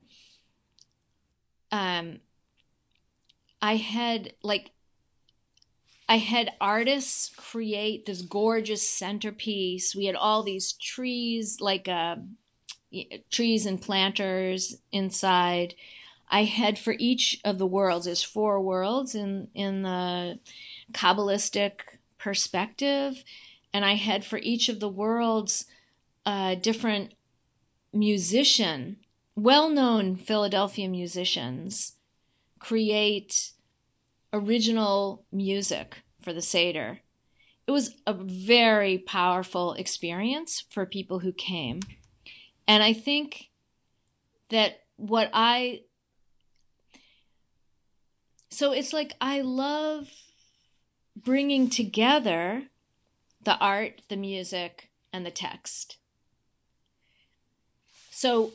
[1.70, 2.20] um,
[3.60, 4.70] I had like
[6.08, 9.94] I had artists create this gorgeous centerpiece.
[9.94, 12.16] We had all these trees, like uh,
[13.30, 15.74] trees and planters inside.
[16.28, 20.38] I had for each of the worlds, there's four worlds in, in the
[20.92, 21.80] Kabbalistic
[22.18, 23.22] perspective,
[23.72, 25.66] and I had for each of the worlds
[26.24, 27.14] a different
[27.92, 28.96] musician,
[29.36, 31.96] well known Philadelphia musicians,
[32.58, 33.52] create
[34.32, 37.00] original music for the Seder.
[37.66, 41.80] It was a very powerful experience for people who came.
[42.66, 43.50] And I think
[44.50, 45.82] that what I
[48.50, 50.10] so it's like I love
[51.16, 52.64] bringing together
[53.42, 55.96] the art, the music, and the text.
[58.10, 58.52] So,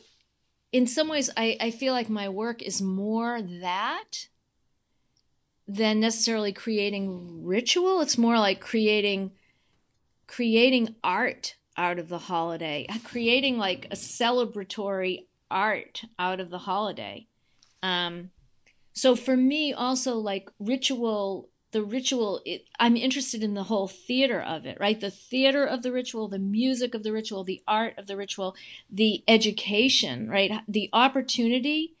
[0.72, 4.28] in some ways, I, I feel like my work is more that
[5.66, 8.00] than necessarily creating ritual.
[8.00, 9.32] It's more like creating
[10.26, 17.26] creating art out of the holiday, creating like a celebratory art out of the holiday.
[17.82, 18.30] Um,
[18.92, 24.40] so for me, also like ritual, the ritual, it, I'm interested in the whole theater
[24.40, 25.00] of it, right?
[25.00, 28.56] The theater of the ritual, the music of the ritual, the art of the ritual,
[28.90, 30.60] the education, right?
[30.66, 31.94] The opportunity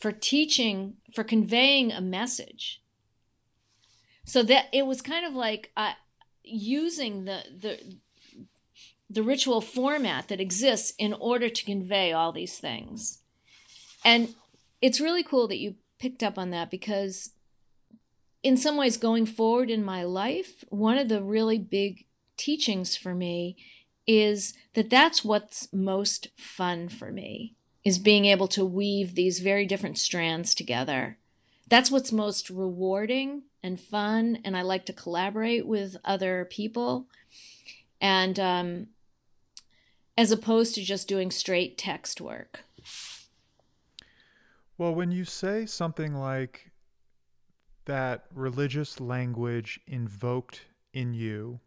[0.00, 2.82] for teaching, for conveying a message.
[4.24, 5.92] So that it was kind of like uh,
[6.44, 7.98] using the the
[9.12, 13.20] the ritual format that exists in order to convey all these things.
[14.04, 14.34] And
[14.80, 17.32] it's really cool that you picked up on that because
[18.42, 22.06] in some ways going forward in my life, one of the really big
[22.36, 23.56] teachings for me
[24.06, 27.54] is that that's what's most fun for me
[27.84, 31.18] is being able to weave these very different strands together.
[31.68, 37.06] That's what's most rewarding and fun and I like to collaborate with other people.
[38.00, 38.86] And um,
[40.16, 42.64] as opposed to just doing straight text work.
[44.78, 46.70] Well, when you say something like
[47.84, 51.60] that religious language invoked in you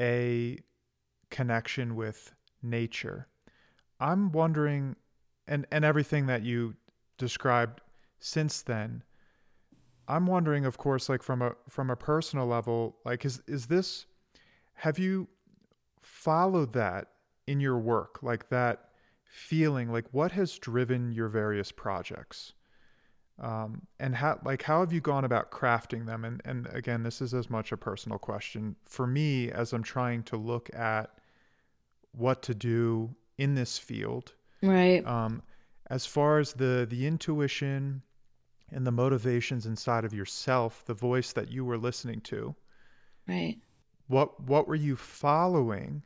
[0.00, 0.58] a
[1.30, 3.28] connection with nature,
[4.00, 4.96] I'm wondering,
[5.46, 6.74] and, and everything that you
[7.16, 7.80] described
[8.20, 9.02] since then,
[10.06, 14.06] I'm wondering, of course, like from a from a personal level, like is is this
[14.74, 15.28] have you
[16.08, 17.08] followed that
[17.46, 18.90] in your work, like that
[19.24, 22.52] feeling, like what has driven your various projects?
[23.40, 26.24] Um, and how like how have you gone about crafting them?
[26.24, 28.74] And and again this is as much a personal question.
[28.86, 31.10] For me as i'm trying to look at
[32.12, 34.32] what to do in this field
[34.62, 35.06] right.
[35.06, 35.42] um,
[35.90, 38.02] as far as the the intuition
[38.70, 42.54] and the motivations inside of yourself the voice that you were listening to
[43.26, 43.58] right
[44.08, 46.02] what what were you following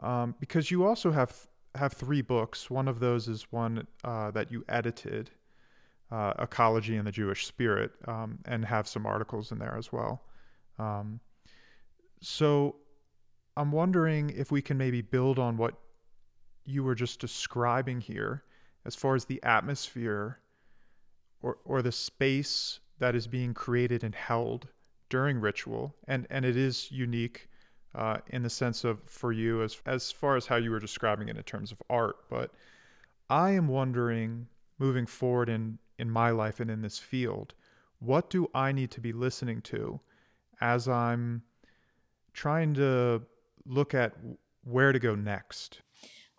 [0.00, 2.70] um, because you also have have three books.
[2.70, 5.30] One of those is one uh, that you edited,
[6.10, 10.22] uh, Ecology and the Jewish Spirit, um, and have some articles in there as well.
[10.78, 11.20] Um,
[12.20, 12.76] so
[13.56, 15.74] I'm wondering if we can maybe build on what
[16.64, 18.44] you were just describing here
[18.84, 20.38] as far as the atmosphere
[21.40, 24.68] or, or the space that is being created and held
[25.12, 25.94] during ritual.
[26.08, 27.50] And, and it is unique
[27.94, 31.28] uh, in the sense of for you as as far as how you were describing
[31.28, 32.16] it in terms of art.
[32.30, 32.50] But
[33.28, 34.48] I am wondering,
[34.78, 37.52] moving forward in in my life and in this field,
[37.98, 40.00] what do I need to be listening to
[40.62, 41.42] as I'm
[42.32, 43.20] trying to
[43.66, 44.14] look at
[44.64, 45.82] where to go next?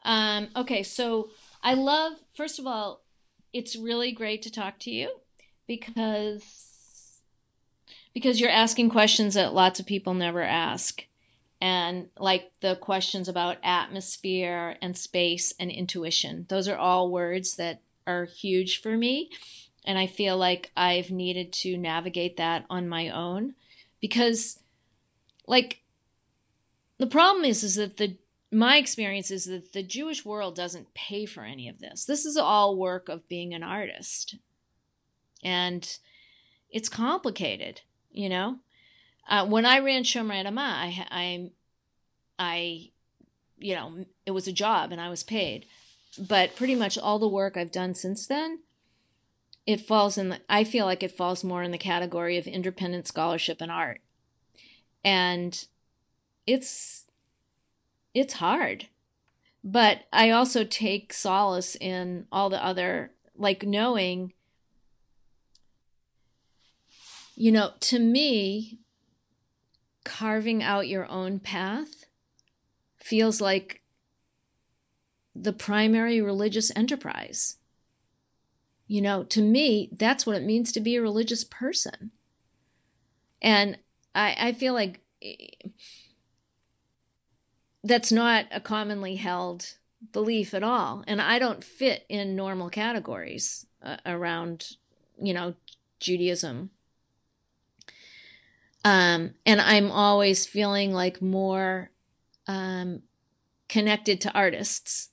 [0.03, 1.29] Um, okay, so
[1.61, 3.03] I love first of all,
[3.53, 5.11] it's really great to talk to you
[5.67, 6.72] because
[8.13, 11.05] because you're asking questions that lots of people never ask
[11.59, 16.45] and like the questions about atmosphere and space and intuition.
[16.49, 19.29] Those are all words that are huge for me.
[19.85, 23.55] And I feel like I've needed to navigate that on my own
[23.99, 24.59] because,
[25.47, 25.81] like,
[26.97, 28.17] the problem is, is that the
[28.51, 32.05] my experience is that the Jewish world doesn't pay for any of this.
[32.05, 34.35] This is all work of being an artist.
[35.43, 35.97] And
[36.69, 37.81] it's complicated,
[38.13, 38.57] you know?
[39.27, 41.51] Uh, when I ran Shomrei Adamah, I, I,
[42.39, 42.89] I,
[43.57, 45.65] you know, it was a job and I was paid.
[46.17, 48.59] But pretty much all the work I've done since then,
[49.65, 53.07] it falls in the, I feel like it falls more in the category of independent
[53.07, 54.01] scholarship and art.
[55.03, 55.65] And
[56.45, 57.05] it's,
[58.13, 58.87] it's hard.
[59.63, 64.33] But I also take solace in all the other, like knowing
[67.35, 68.79] you know, to me,
[70.03, 72.05] carving out your own path
[72.97, 73.81] feels like
[75.35, 77.57] the primary religious enterprise.
[78.87, 82.11] You know, to me, that's what it means to be a religious person.
[83.41, 83.77] And
[84.13, 85.01] I, I feel like
[87.83, 89.75] that's not a commonly held
[90.11, 91.03] belief at all.
[91.07, 94.77] And I don't fit in normal categories uh, around,
[95.21, 95.55] you know,
[95.99, 96.69] Judaism.
[98.83, 101.91] Um, and I'm always feeling like more
[102.47, 103.03] um,
[103.69, 105.09] connected to artists,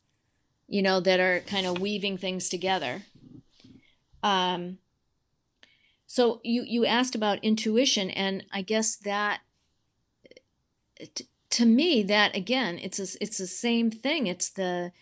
[0.66, 3.02] you know, that are kind of weaving things together.
[4.22, 4.78] Um,
[6.06, 9.40] so you you asked about intuition, and I guess that
[11.14, 14.26] t- to me that again it's a, it's the same thing.
[14.26, 14.92] It's the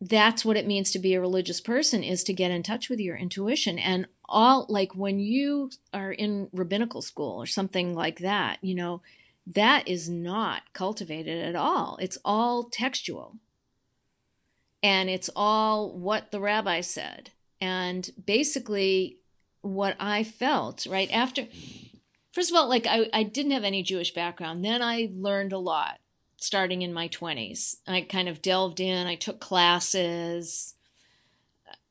[0.00, 2.98] that's what it means to be a religious person is to get in touch with
[2.98, 8.58] your intuition and all like when you are in rabbinical school or something like that
[8.62, 9.02] you know
[9.46, 11.98] that is not cultivated at all.
[12.00, 13.36] It's all textual.
[14.82, 17.30] And it's all what the rabbi said.
[17.60, 19.16] And basically
[19.62, 21.46] what i felt right after
[22.32, 24.64] first of all like I, I didn't have any jewish background.
[24.64, 25.98] Then i learned a lot
[26.38, 29.06] starting in my 20s i kind of delved in.
[29.06, 30.76] I took classes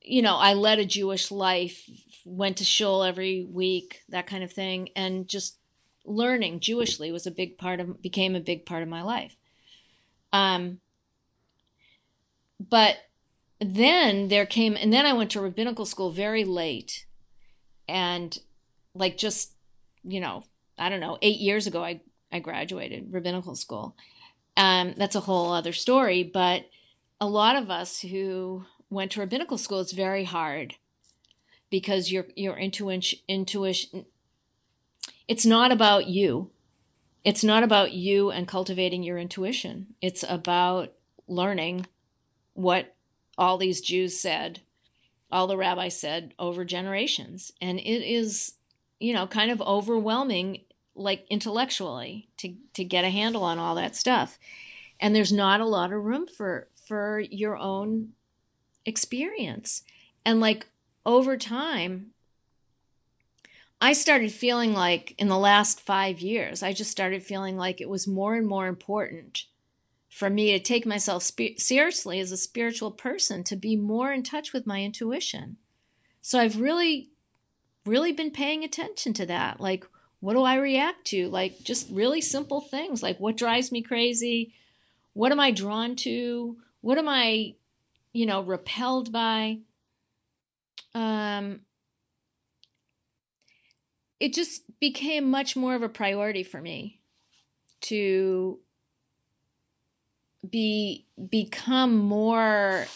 [0.10, 1.90] you know i led a jewish life
[2.30, 5.58] went to shul every week, that kind of thing, and just
[6.06, 9.36] learning Jewishly was a big part of became a big part of my life.
[10.32, 10.80] Um,
[12.60, 12.98] but
[13.60, 17.06] then there came, and then I went to rabbinical school very late,
[17.88, 18.38] and
[18.94, 19.54] like just
[20.04, 20.44] you know,
[20.78, 22.02] I don't know, eight years ago, I
[22.32, 23.96] I graduated rabbinical school.
[24.56, 26.66] Um, that's a whole other story, but
[27.22, 30.76] a lot of us who went to rabbinical school, it's very hard
[31.70, 34.06] because your your intuition intuition
[35.28, 36.50] it's not about you.
[37.24, 39.94] It's not about you and cultivating your intuition.
[40.02, 40.94] It's about
[41.28, 41.86] learning
[42.54, 42.96] what
[43.38, 44.62] all these jews said
[45.32, 47.52] all the rabbis said over generations.
[47.62, 48.54] And it is
[49.00, 50.62] you know kind of overwhelming
[50.96, 54.40] like intellectually to to get a handle on all that stuff.
[55.00, 58.14] And there's not a lot of room for for your own
[58.86, 59.84] experience
[60.26, 60.68] and like
[61.06, 62.12] over time,
[63.82, 67.90] I started feeling like in the last five years, I just started feeling like it
[67.90, 69.46] was more and more important
[70.10, 74.24] for me to take myself spe- seriously as a spiritual person, to be more in
[74.24, 75.58] touch with my intuition.
[76.22, 77.10] So I've really,
[77.86, 79.62] really been paying attention to that.
[79.62, 79.86] Like,
[80.20, 81.30] what do I react to?
[81.30, 84.54] Like, just really simple things like what drives me crazy?
[85.14, 86.58] What am I drawn to?
[86.82, 87.56] What am I,
[88.14, 89.60] you know, repelled by?
[90.94, 91.62] um,
[94.20, 97.00] it just became much more of a priority for me
[97.82, 98.60] to
[100.50, 102.88] be become more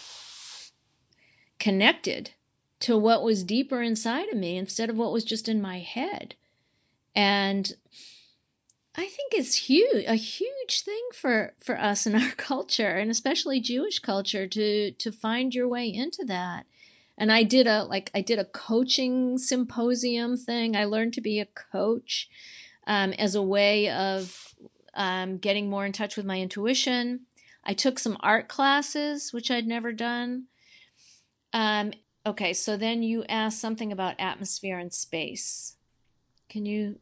[1.60, 2.32] connected
[2.80, 6.36] to what was deeper inside of me instead of what was just in my head
[7.16, 7.74] and
[8.96, 13.60] i think it's huge a huge thing for for us in our culture and especially
[13.60, 16.66] jewish culture to to find your way into that
[17.18, 20.76] and I did a like I did a coaching symposium thing.
[20.76, 22.30] I learned to be a coach
[22.88, 24.56] um, as a way of
[24.96, 27.22] um, getting more in touch with my intuition.
[27.64, 30.46] I took some art classes, which I'd never done.
[31.54, 31.94] Um,
[32.26, 35.76] okay, so then you asked something about atmosphere and space.
[36.50, 37.00] Can you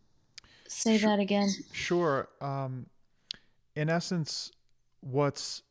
[0.71, 1.49] say that again?
[1.73, 2.29] Sure.
[2.39, 2.87] Um,
[3.75, 4.51] in essence,
[5.01, 5.63] what's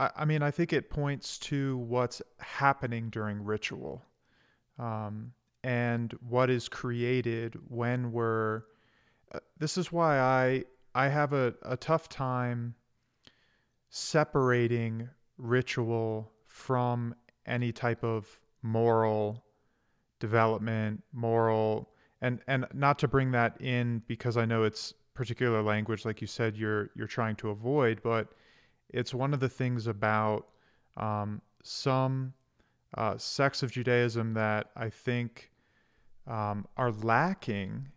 [0.00, 4.04] I, I mean, I think it points to what's happening during ritual
[4.78, 5.32] um,
[5.64, 8.62] and what is created when we're.
[9.32, 12.74] Uh, this is why I I have a, a tough time
[13.90, 17.14] separating ritual from
[17.46, 19.44] any type of moral
[20.18, 21.90] development, moral
[22.20, 26.26] and and not to bring that in because I know it's particular language like you
[26.26, 28.28] said you're you're trying to avoid, but
[28.90, 30.48] it's one of the things about
[30.96, 32.32] um, some
[32.96, 35.50] uh, sects of Judaism that I think
[36.26, 37.88] um, are lacking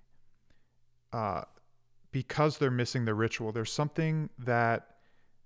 [1.14, 1.44] uh,
[2.12, 3.52] because they're missing the ritual.
[3.52, 4.88] There's something that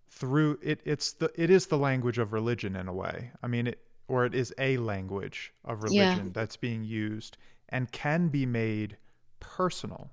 [0.09, 3.31] through it, it's the it is the language of religion in a way.
[3.43, 6.31] I mean, it or it is a language of religion yeah.
[6.33, 7.37] that's being used
[7.69, 8.97] and can be made
[9.39, 10.11] personal.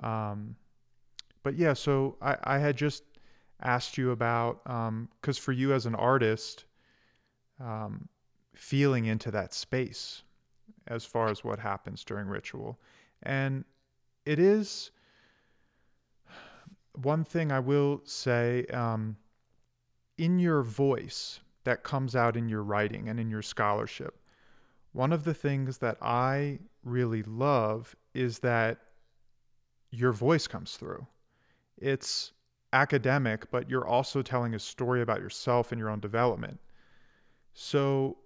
[0.00, 0.56] Um,
[1.42, 3.04] but yeah, so I, I had just
[3.62, 6.64] asked you about because um, for you as an artist
[7.60, 8.08] um,
[8.54, 10.22] feeling into that space
[10.86, 12.78] as far as what happens during ritual
[13.22, 13.64] And
[14.24, 14.90] it is
[17.02, 19.16] one thing I will say um,
[20.16, 24.20] in your voice that comes out in your writing and in your scholarship.
[24.92, 28.78] One of the things that I really love is that
[29.90, 31.06] your voice comes through.
[31.76, 32.32] It's
[32.72, 36.60] academic, but you're also telling a story about yourself and your own development.
[37.54, 38.18] So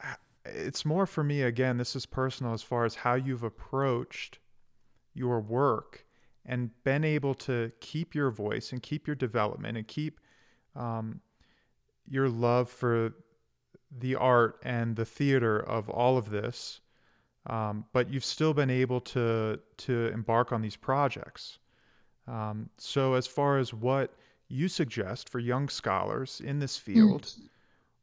[0.44, 4.38] it's more for me, again, this is personal as far as how you've approached
[5.14, 6.04] your work
[6.46, 10.20] and been able to keep your voice and keep your development and keep
[10.76, 11.20] um,
[12.08, 13.14] your love for
[13.98, 16.80] the art and the theater of all of this.
[17.46, 21.58] Um, but you've still been able to to embark on these projects.
[22.26, 24.14] Um, so, as far as what
[24.48, 27.48] you suggest for young scholars in this field, mm.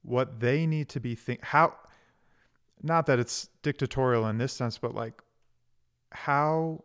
[0.03, 1.75] what they need to be think how,
[2.83, 5.21] not that it's dictatorial in this sense, but like
[6.11, 6.83] how,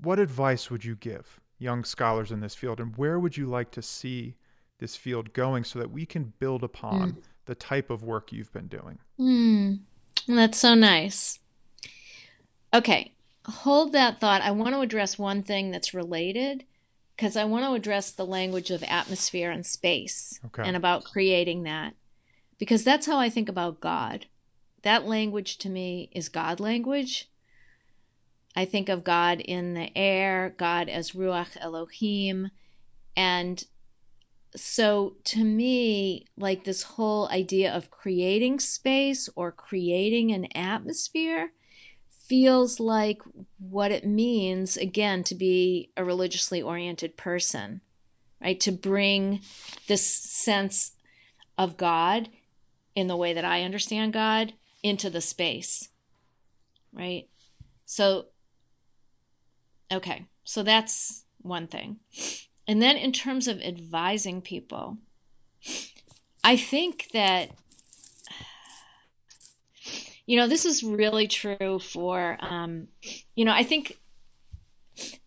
[0.00, 3.70] what advice would you give young scholars in this field, and where would you like
[3.72, 4.34] to see
[4.78, 7.22] this field going so that we can build upon mm.
[7.46, 8.98] The type of work you've been doing?
[9.18, 9.80] Mm.
[10.28, 11.38] That's so nice.
[12.74, 13.12] Okay,
[13.46, 14.42] hold that thought.
[14.42, 16.64] I want to address one thing that's related
[17.16, 20.62] because I want to address the language of atmosphere and space okay.
[20.66, 21.94] and about creating that
[22.58, 24.26] because that's how I think about God.
[24.82, 27.28] That language to me is God language.
[28.54, 32.50] I think of God in the air, God as Ruach Elohim.
[33.16, 33.64] And
[34.54, 41.52] so to me, like this whole idea of creating space or creating an atmosphere
[42.10, 43.20] feels like
[43.58, 47.80] what it means, again, to be a religiously oriented person,
[48.40, 48.58] right?
[48.60, 49.40] To bring
[49.86, 50.92] this sense
[51.58, 52.28] of God
[52.94, 55.88] in the way that I understand God into the space,
[56.92, 57.28] right?
[57.84, 58.26] So,
[59.90, 61.98] okay, so that's one thing.
[62.72, 64.96] And then in terms of advising people,
[66.42, 67.50] I think that
[70.24, 72.88] you know, this is really true for, um,
[73.34, 74.00] you know, I think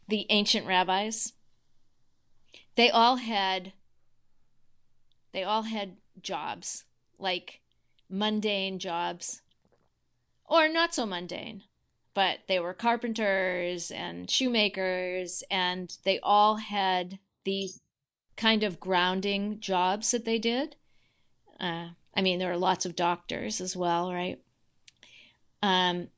[0.08, 1.34] the ancient rabbis,
[2.74, 3.74] they all had,
[5.32, 6.86] they all had jobs,
[7.20, 7.62] like
[8.10, 9.43] mundane jobs,
[10.46, 11.62] or not so mundane,
[12.16, 17.80] but they were carpenters and shoemakers, and they all had these
[18.36, 20.76] kind of grounding jobs that they did.
[21.60, 24.39] Uh, I mean, there are lots of doctors as well, right?
[25.62, 26.10] Um,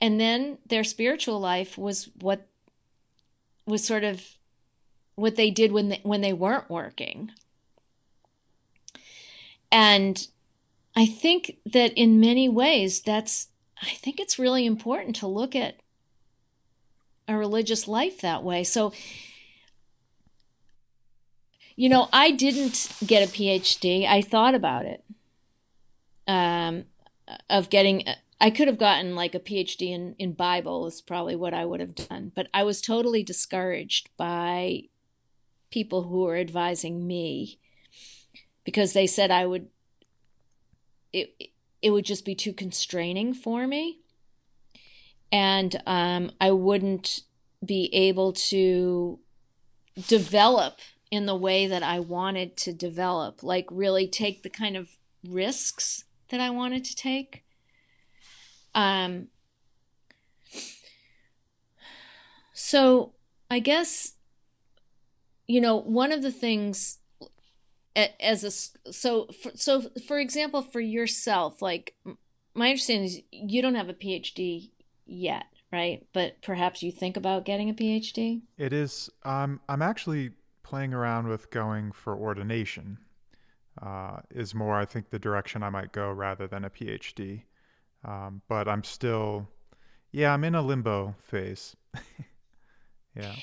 [0.00, 2.46] and then their spiritual life was what
[3.64, 4.22] was sort of
[5.14, 7.30] what they did when they, when they weren't working.
[9.70, 10.26] And
[10.94, 13.48] I think that in many ways that's
[13.80, 15.80] I think it's really important to look at
[17.26, 18.62] a religious life that way.
[18.62, 18.92] So
[21.76, 24.06] you know, I didn't get a PhD.
[24.06, 25.04] I thought about it.
[26.26, 26.84] Um,
[27.50, 28.04] of getting
[28.40, 31.80] I could have gotten like a PhD in, in Bible is probably what I would
[31.80, 34.84] have done, but I was totally discouraged by
[35.70, 37.58] people who were advising me
[38.64, 39.68] because they said I would
[41.12, 41.34] it
[41.80, 44.00] it would just be too constraining for me
[45.30, 47.22] and um, I wouldn't
[47.64, 49.18] be able to
[50.08, 50.78] develop
[51.12, 56.04] in the way that I wanted to develop, like really take the kind of risks
[56.30, 57.44] that I wanted to take.
[58.74, 59.28] Um,
[62.54, 63.12] so
[63.50, 64.14] I guess,
[65.46, 66.98] you know, one of the things
[67.94, 71.94] as a so for, so for example for yourself like
[72.54, 74.70] my understanding is you don't have a phd
[75.04, 76.06] yet right?
[76.14, 79.10] But perhaps you think about getting a phd it is.
[79.24, 80.30] Um, i'm actually
[80.72, 82.96] playing around with going for ordination
[83.82, 87.42] uh, is more i think the direction i might go rather than a phd
[88.04, 89.48] um, but I'm still,
[90.10, 91.76] yeah, I'm in a limbo phase.
[93.16, 93.34] yeah.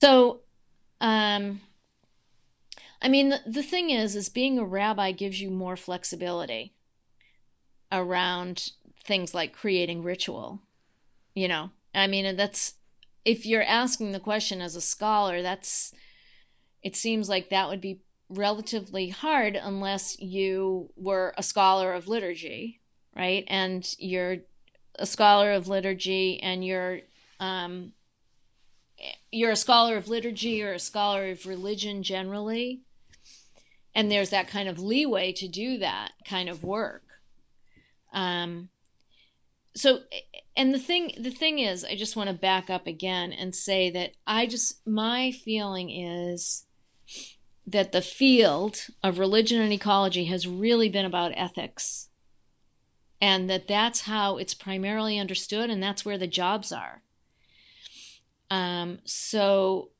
[0.00, 0.40] So,
[1.00, 1.60] um,
[3.00, 6.74] I mean, the, the thing is, is being a rabbi gives you more flexibility
[7.90, 8.70] around
[9.04, 10.60] things like creating ritual.
[11.34, 12.74] You know, I mean, that's
[13.24, 15.94] if you're asking the question as a scholar, that's
[16.82, 22.80] it seems like that would be relatively hard unless you were a scholar of liturgy
[23.16, 23.44] right?
[23.48, 24.38] And you're
[24.98, 27.00] a scholar of liturgy and you're
[27.40, 27.92] um,
[29.30, 32.82] you're a scholar of liturgy or a scholar of religion generally.
[33.94, 37.02] And there's that kind of leeway to do that kind of work.
[38.12, 38.68] Um,
[39.74, 40.00] so
[40.56, 43.88] and the thing the thing is i just want to back up again and say
[43.88, 46.66] that i just my feeling is
[47.66, 52.08] that the field of religion and ecology has really been about ethics.
[53.20, 57.02] And that that's how it's primarily understood and that's where the jobs are.
[58.50, 59.90] Um, so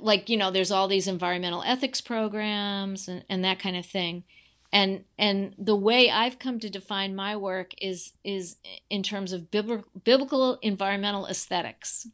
[0.00, 4.24] like you know there's all these environmental ethics programs and, and that kind of thing.
[4.72, 8.56] And and the way I've come to define my work is is
[8.88, 12.06] in terms of biblical environmental aesthetics.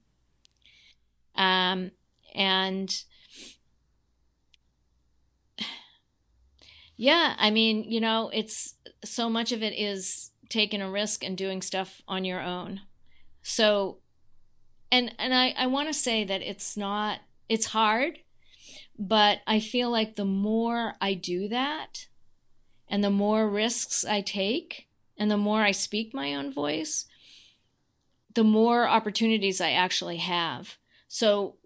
[1.35, 1.93] Um,
[2.35, 3.05] and
[6.99, 8.75] yeah, I mean, you know, it's
[9.05, 12.81] so much of it is taking a risk and doing stuff on your own.
[13.43, 13.99] So,
[14.91, 18.19] and and I I want to say that it's not it's hard,
[18.99, 22.09] but I feel like the more I do that,
[22.89, 27.05] and the more risks I take and the more I speak my own voice,
[28.35, 30.77] the more opportunities I actually have.
[31.07, 31.59] So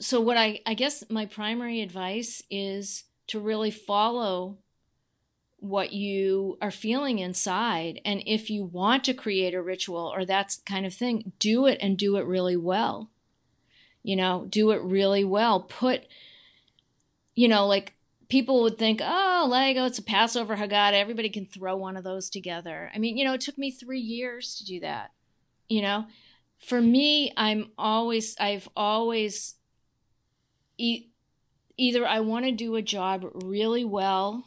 [0.00, 4.58] so what I I guess my primary advice is to really follow
[5.58, 10.56] what you are feeling inside and if you want to create a ritual or that
[10.66, 13.10] kind of thing, do it and do it really well.
[14.02, 15.60] You know, do it really well.
[15.60, 16.06] Put
[17.34, 17.94] you know, like
[18.28, 20.94] people would think, oh, Lego, it's a Passover Haggadah.
[20.94, 22.90] Everybody can throw one of those together.
[22.94, 25.12] I mean, you know, it took me three years to do that.
[25.68, 26.06] You know,
[26.58, 29.56] for me, I'm always, I've always,
[31.76, 34.44] either I want to do a job really well,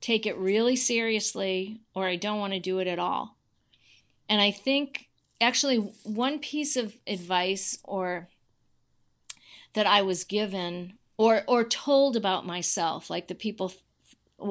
[0.00, 3.36] take it really seriously, or I don't want to do it at all.
[4.28, 5.08] And I think
[5.40, 8.28] actually one piece of advice or
[9.72, 13.72] that I was given or or told about myself like the people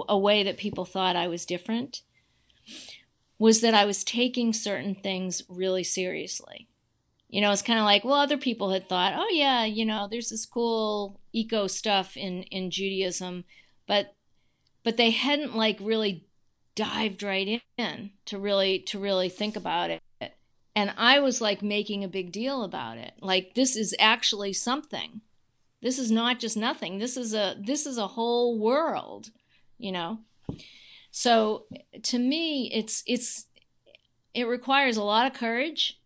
[0.07, 2.01] a way that people thought I was different
[3.37, 6.67] was that I was taking certain things really seriously.
[7.29, 10.07] You know, it's kind of like, well, other people had thought, oh yeah, you know,
[10.09, 13.45] there's this cool eco stuff in in Judaism,
[13.87, 14.15] but
[14.83, 16.25] but they hadn't like really
[16.75, 20.01] dived right in to really to really think about it.
[20.75, 23.13] And I was like making a big deal about it.
[23.21, 25.21] Like this is actually something
[25.81, 26.97] this is not just nothing.
[26.97, 29.29] This is a this is a whole world,
[29.77, 30.19] you know.
[31.11, 31.65] So
[32.03, 33.45] to me, it's it's
[34.33, 35.98] it requires a lot of courage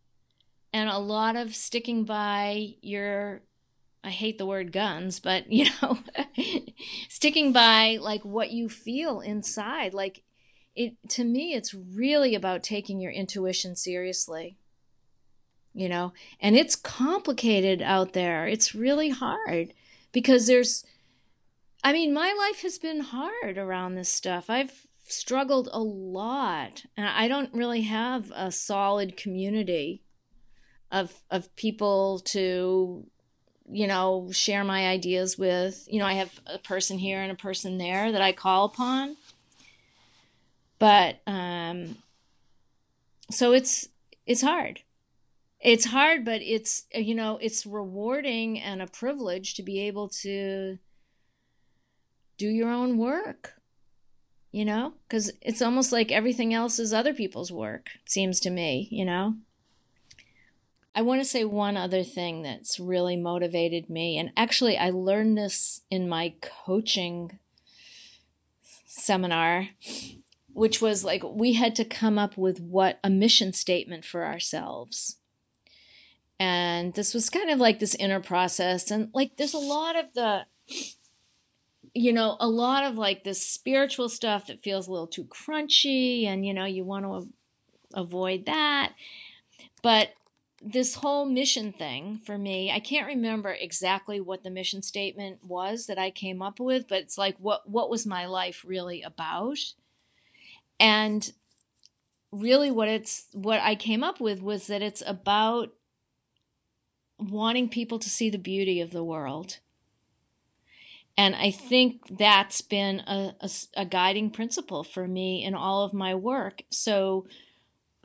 [0.74, 3.41] and a lot of sticking by your
[4.03, 5.99] I hate the word guns, but you know,
[7.09, 9.93] sticking by like what you feel inside.
[9.93, 10.24] Like
[10.76, 14.57] it to me it's really about taking your intuition seriously
[15.74, 16.13] you know?
[16.39, 18.47] And it's complicated out there.
[18.47, 19.74] It's really hard
[20.11, 20.86] because there's
[21.84, 24.49] i mean my life has been hard around this stuff.
[24.49, 30.01] I've struggled a lot and i don't really have a solid community
[30.94, 33.06] of of people to
[33.70, 35.86] you know share my ideas with.
[35.91, 39.18] You know i have a person here and a person there that i call upon.
[40.80, 41.98] But um
[43.30, 43.89] so it's
[44.26, 44.82] it's hard.
[45.60, 50.78] It's hard but it's you know it's rewarding and a privilege to be able to
[52.38, 53.56] do your own work
[54.56, 54.94] you know?
[55.08, 59.36] Because it's almost like everything else is other people's work seems to me you know
[60.96, 65.38] i want to say one other thing that's really motivated me and actually i learned
[65.38, 67.39] this in my coaching
[68.86, 69.70] seminar
[70.54, 75.18] which was like we had to come up with what a mission statement for ourselves.
[76.39, 80.06] And this was kind of like this inner process and like there's a lot of
[80.14, 80.46] the
[81.94, 86.26] you know a lot of like this spiritual stuff that feels a little too crunchy
[86.26, 87.30] and you know you want to
[87.94, 88.94] avoid that.
[89.82, 90.10] But
[90.66, 95.88] this whole mission thing for me i can't remember exactly what the mission statement was
[95.88, 99.57] that i came up with but it's like what what was my life really about
[100.80, 101.34] and
[102.32, 105.74] really what it's what i came up with was that it's about
[107.30, 109.59] wanting people to see the beauty of the world.
[111.16, 115.93] And I think that's been a, a, a, guiding principle for me in all of
[115.93, 116.64] my work.
[116.72, 117.28] So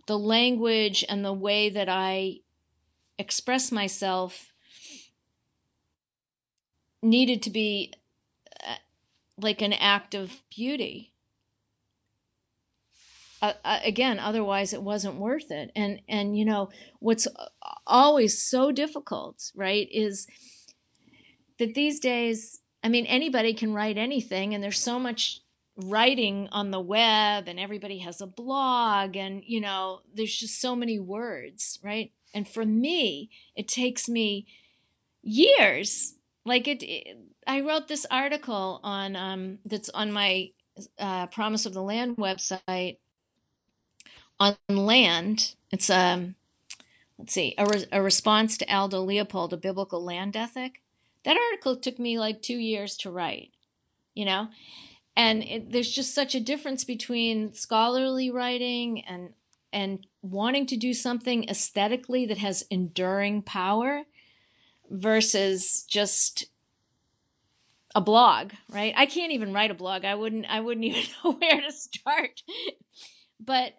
[0.07, 2.41] the language and the way that I
[3.19, 4.53] express myself
[7.03, 7.93] needed to be
[8.67, 8.77] uh,
[9.37, 11.13] like an act of beauty.
[13.41, 15.71] Uh, uh, again otherwise it wasn't worth it.
[15.77, 17.29] And and you know what's
[17.87, 20.27] always so difficult right is
[21.59, 25.41] that these days i mean anybody can write anything and there's so much
[25.77, 30.75] writing on the web and everybody has a blog and you know there's just so
[30.75, 34.47] many words right and for me it takes me
[35.23, 36.15] years.
[36.45, 40.51] Like it, it i wrote this article on um that's on my
[40.99, 42.99] uh, promise of the land website
[44.41, 45.55] on land.
[45.73, 46.35] It's um
[47.19, 50.83] let's see a, re- a response to aldo leopold a biblical land ethic.
[51.25, 53.53] That article took me like two years to write
[54.15, 54.49] you know?
[55.17, 59.31] And it, there's just such a difference between scholarly writing and
[59.73, 64.03] and wanting to do something aesthetically that has enduring power
[64.91, 66.47] versus just
[67.95, 68.93] a blog right?
[68.97, 70.05] I can't even write a blog.
[70.05, 72.43] I wouldn't i wouldn't even know where to start.
[73.41, 73.75] But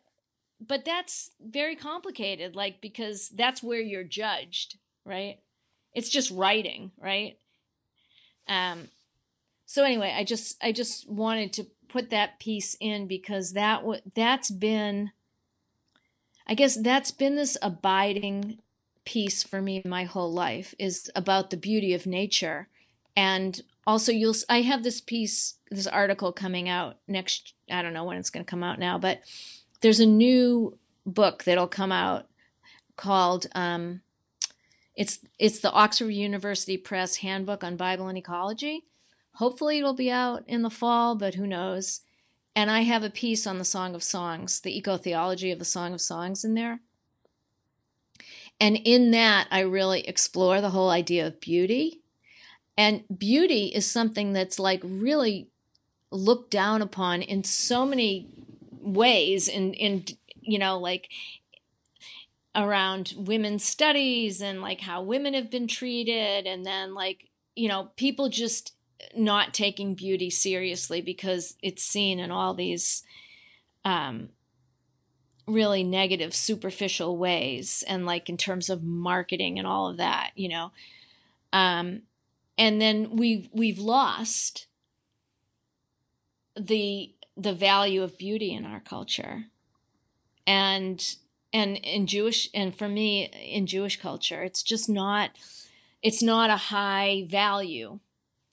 [0.66, 5.40] but that's very complicated like because that's where you're judged right?
[5.94, 7.38] It's just writing right?
[8.48, 8.90] Um
[9.66, 14.02] so anyway, I just I just wanted to put that piece in because that w-
[14.16, 15.12] that's been
[16.50, 18.60] I guess that's been this abiding
[19.06, 22.68] piece for me my whole life is about the beauty of nature
[23.16, 28.04] and also you'll I have this piece this article coming out next I don't know
[28.04, 29.22] when it's going to come out now but
[29.82, 32.28] there's a new book that'll come out
[32.98, 34.02] called um,
[34.96, 38.84] it's it's the Oxford University Press Handbook on Bible and Ecology
[39.40, 42.02] Hopefully, it'll be out in the fall, but who knows?
[42.56, 45.66] And I have a piece on the Song of Songs, the eco theology of the
[45.66, 46.82] Song of Songs in there.
[48.60, 52.02] And in that, I really explore the whole idea of beauty.
[52.78, 55.50] And beauty is something that's like really
[56.12, 58.28] looked down upon in so many
[58.72, 60.06] ways, in, in
[60.42, 61.10] you know, like
[62.56, 66.46] around women's studies and like how women have been treated.
[66.46, 68.74] And then, like, you know, people just
[69.16, 73.04] not taking beauty seriously because it's seen in all these
[73.86, 74.30] um,
[75.48, 80.50] really negative, superficial ways, and like in terms of marketing and all of that, you
[80.50, 80.72] know.
[81.52, 82.04] Um,
[82.58, 84.68] and then we've we've lost
[86.56, 89.46] the the value of beauty in our culture,
[90.46, 91.16] and
[91.52, 95.32] and in Jewish and for me in Jewish culture, it's just not
[96.02, 98.00] it's not a high value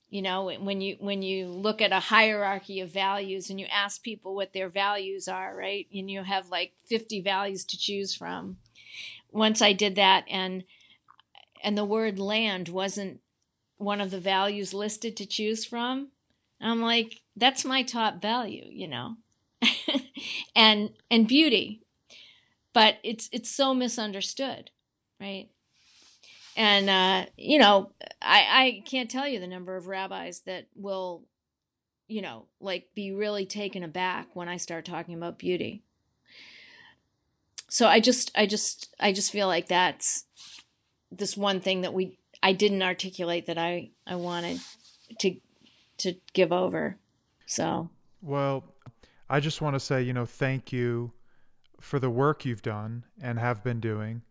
[0.09, 4.01] you know when you when you look at a hierarchy of values and you ask
[4.01, 8.57] people what their values are right and you have like 50 values to choose from.
[9.31, 10.63] Once i did that and
[11.63, 13.19] and the word land wasn't
[13.77, 16.09] one of the values listed to choose from
[16.61, 19.17] i'm like that's my top value you know?
[20.55, 21.83] And and beauty.
[22.73, 24.71] But it's it's so misunderstood
[25.19, 25.49] right
[26.57, 27.91] and uh, you know
[28.21, 31.23] I, I can't tell you the number of rabbis that will
[32.07, 35.83] you know like be really taken aback when i start talking about beauty.
[37.69, 40.25] So i just i just i just feel like that's
[41.11, 44.59] this one thing that we i didn't articulate that i i wanted
[45.19, 45.35] to
[45.99, 46.97] to give over.
[47.45, 47.89] So.
[48.21, 48.63] Well
[49.29, 51.11] i just want to say you know thank you
[51.79, 54.23] for the work you've done and have been doing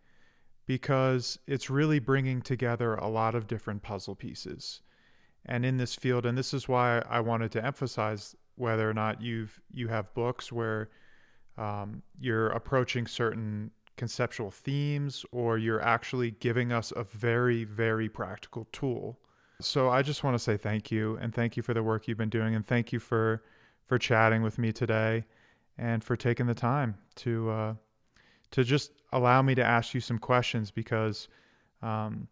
[0.67, 4.83] because it's really bringing together a lot of different puzzle pieces.
[5.47, 9.23] And in this field, and this is why I wanted to emphasize whether or not
[9.23, 10.91] you've you have books where
[11.57, 18.67] um, you're approaching certain conceptual themes or you're actually giving us a very very practical
[18.73, 19.19] tool.
[19.61, 22.19] So I just want to say thank you and thank you for the work you've
[22.19, 23.43] been doing and thank you for
[23.87, 25.25] for chatting with me today
[25.79, 27.75] and for taking the time to uh,
[28.53, 31.29] to just allow me to ask you some questions because
[31.83, 32.29] um,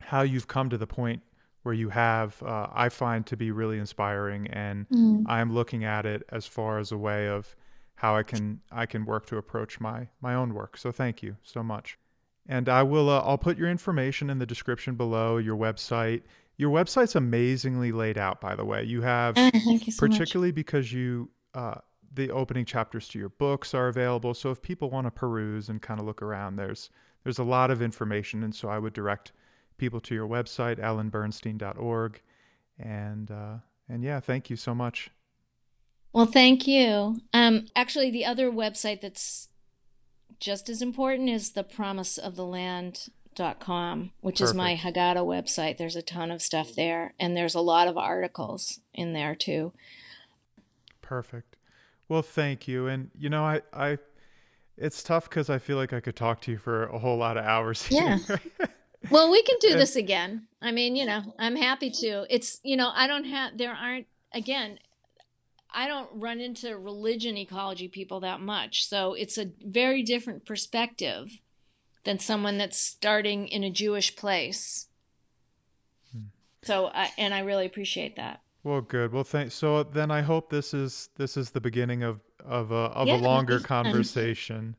[0.00, 1.22] how you've come to the point
[1.62, 5.24] where you have, uh, I find to be really inspiring, and mm.
[5.26, 7.56] I'm looking at it as far as a way of
[7.96, 10.76] how I can I can work to approach my my own work.
[10.76, 11.98] So thank you so much,
[12.46, 15.38] and I will uh, I'll put your information in the description below.
[15.38, 16.22] Your website.
[16.58, 18.82] Your website's amazingly laid out, by the way.
[18.82, 20.54] You have, you so particularly much.
[20.54, 21.74] because you uh,
[22.16, 24.34] the opening chapters to your books are available.
[24.34, 26.90] So if people want to peruse and kind of look around, there's
[27.22, 29.32] there's a lot of information, and so I would direct
[29.78, 32.20] people to your website, ellenbernstein.org,
[32.78, 33.54] and uh,
[33.88, 35.10] and yeah, thank you so much.
[36.12, 37.20] Well, thank you.
[37.32, 39.48] Um, actually, the other website that's
[40.40, 44.50] just as important is the promise of the land dot com which Perfect.
[44.50, 47.98] is my haggadah website there's a ton of stuff there and there's a lot of
[47.98, 49.74] articles in there too
[51.06, 51.55] Perfect.
[52.08, 52.86] Well, thank you.
[52.86, 53.98] And you know, I, I,
[54.76, 57.36] it's tough because I feel like I could talk to you for a whole lot
[57.36, 57.86] of hours.
[57.90, 58.18] Yeah.
[59.10, 60.48] well, we can do and, this again.
[60.60, 62.26] I mean, you know, I'm happy to.
[62.28, 63.58] It's you know, I don't have.
[63.58, 64.78] There aren't again.
[65.74, 68.86] I don't run into religion ecology people that much.
[68.88, 71.40] So it's a very different perspective
[72.04, 74.86] than someone that's starting in a Jewish place.
[76.12, 76.28] Hmm.
[76.62, 78.40] So, I, and I really appreciate that.
[78.66, 79.12] Well, good.
[79.12, 79.54] Well, thanks.
[79.54, 83.14] So then I hope this is this is the beginning of of a of yeah,
[83.14, 84.74] a longer conversation.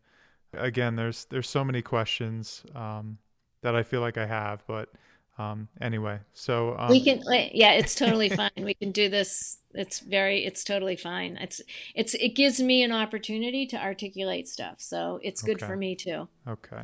[0.51, 3.17] Again, there's there's so many questions um,
[3.61, 4.89] that I feel like I have, but
[5.37, 7.23] um, anyway, so um, we can.
[7.53, 8.51] Yeah, it's totally fine.
[8.57, 9.59] We can do this.
[9.73, 10.43] It's very.
[10.43, 11.37] It's totally fine.
[11.37, 11.61] It's
[11.95, 15.65] it's it gives me an opportunity to articulate stuff, so it's good okay.
[15.65, 16.27] for me too.
[16.45, 16.83] Okay.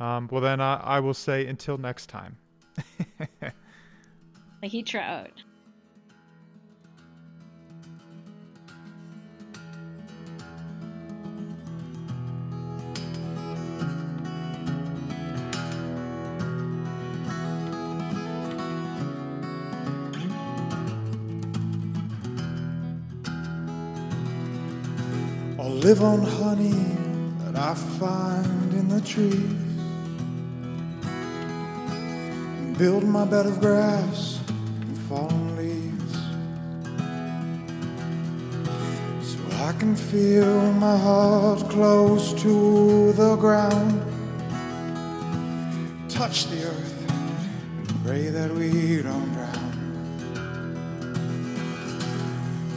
[0.00, 2.36] Um, well, then I, I will say until next time.
[4.64, 5.30] he trout.
[25.86, 26.82] Live on honey
[27.44, 29.62] that I find in the trees.
[32.76, 34.40] Build my bed of grass
[34.80, 36.14] and fallen leaves.
[39.30, 44.02] So I can feel my heart close to the ground.
[46.08, 49.74] Touch the earth and pray that we don't drown.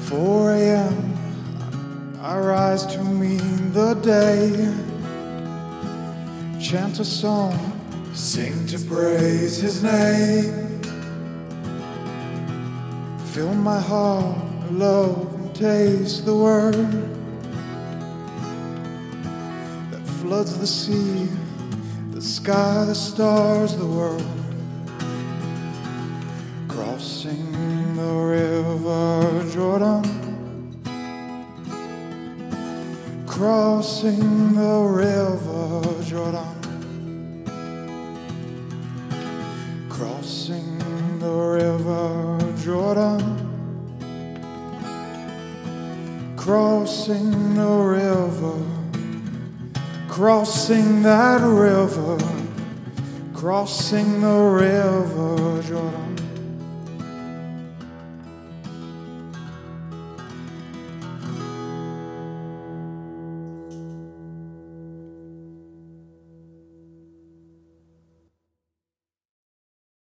[0.05, 0.98] 4 a.m.
[2.69, 4.51] Rise to meet the day.
[6.61, 7.57] Chant a song,
[8.13, 10.79] sing to praise his name.
[13.33, 16.91] Fill my heart with love and taste the word
[19.91, 21.27] that floods the sea,
[22.11, 24.38] the sky, the stars, the world.
[33.99, 36.55] Crossing the river Jordan.
[39.89, 43.19] Crossing the river Jordan.
[46.37, 48.55] Crossing the river.
[50.07, 52.17] Crossing that river.
[53.33, 55.18] Crossing the river.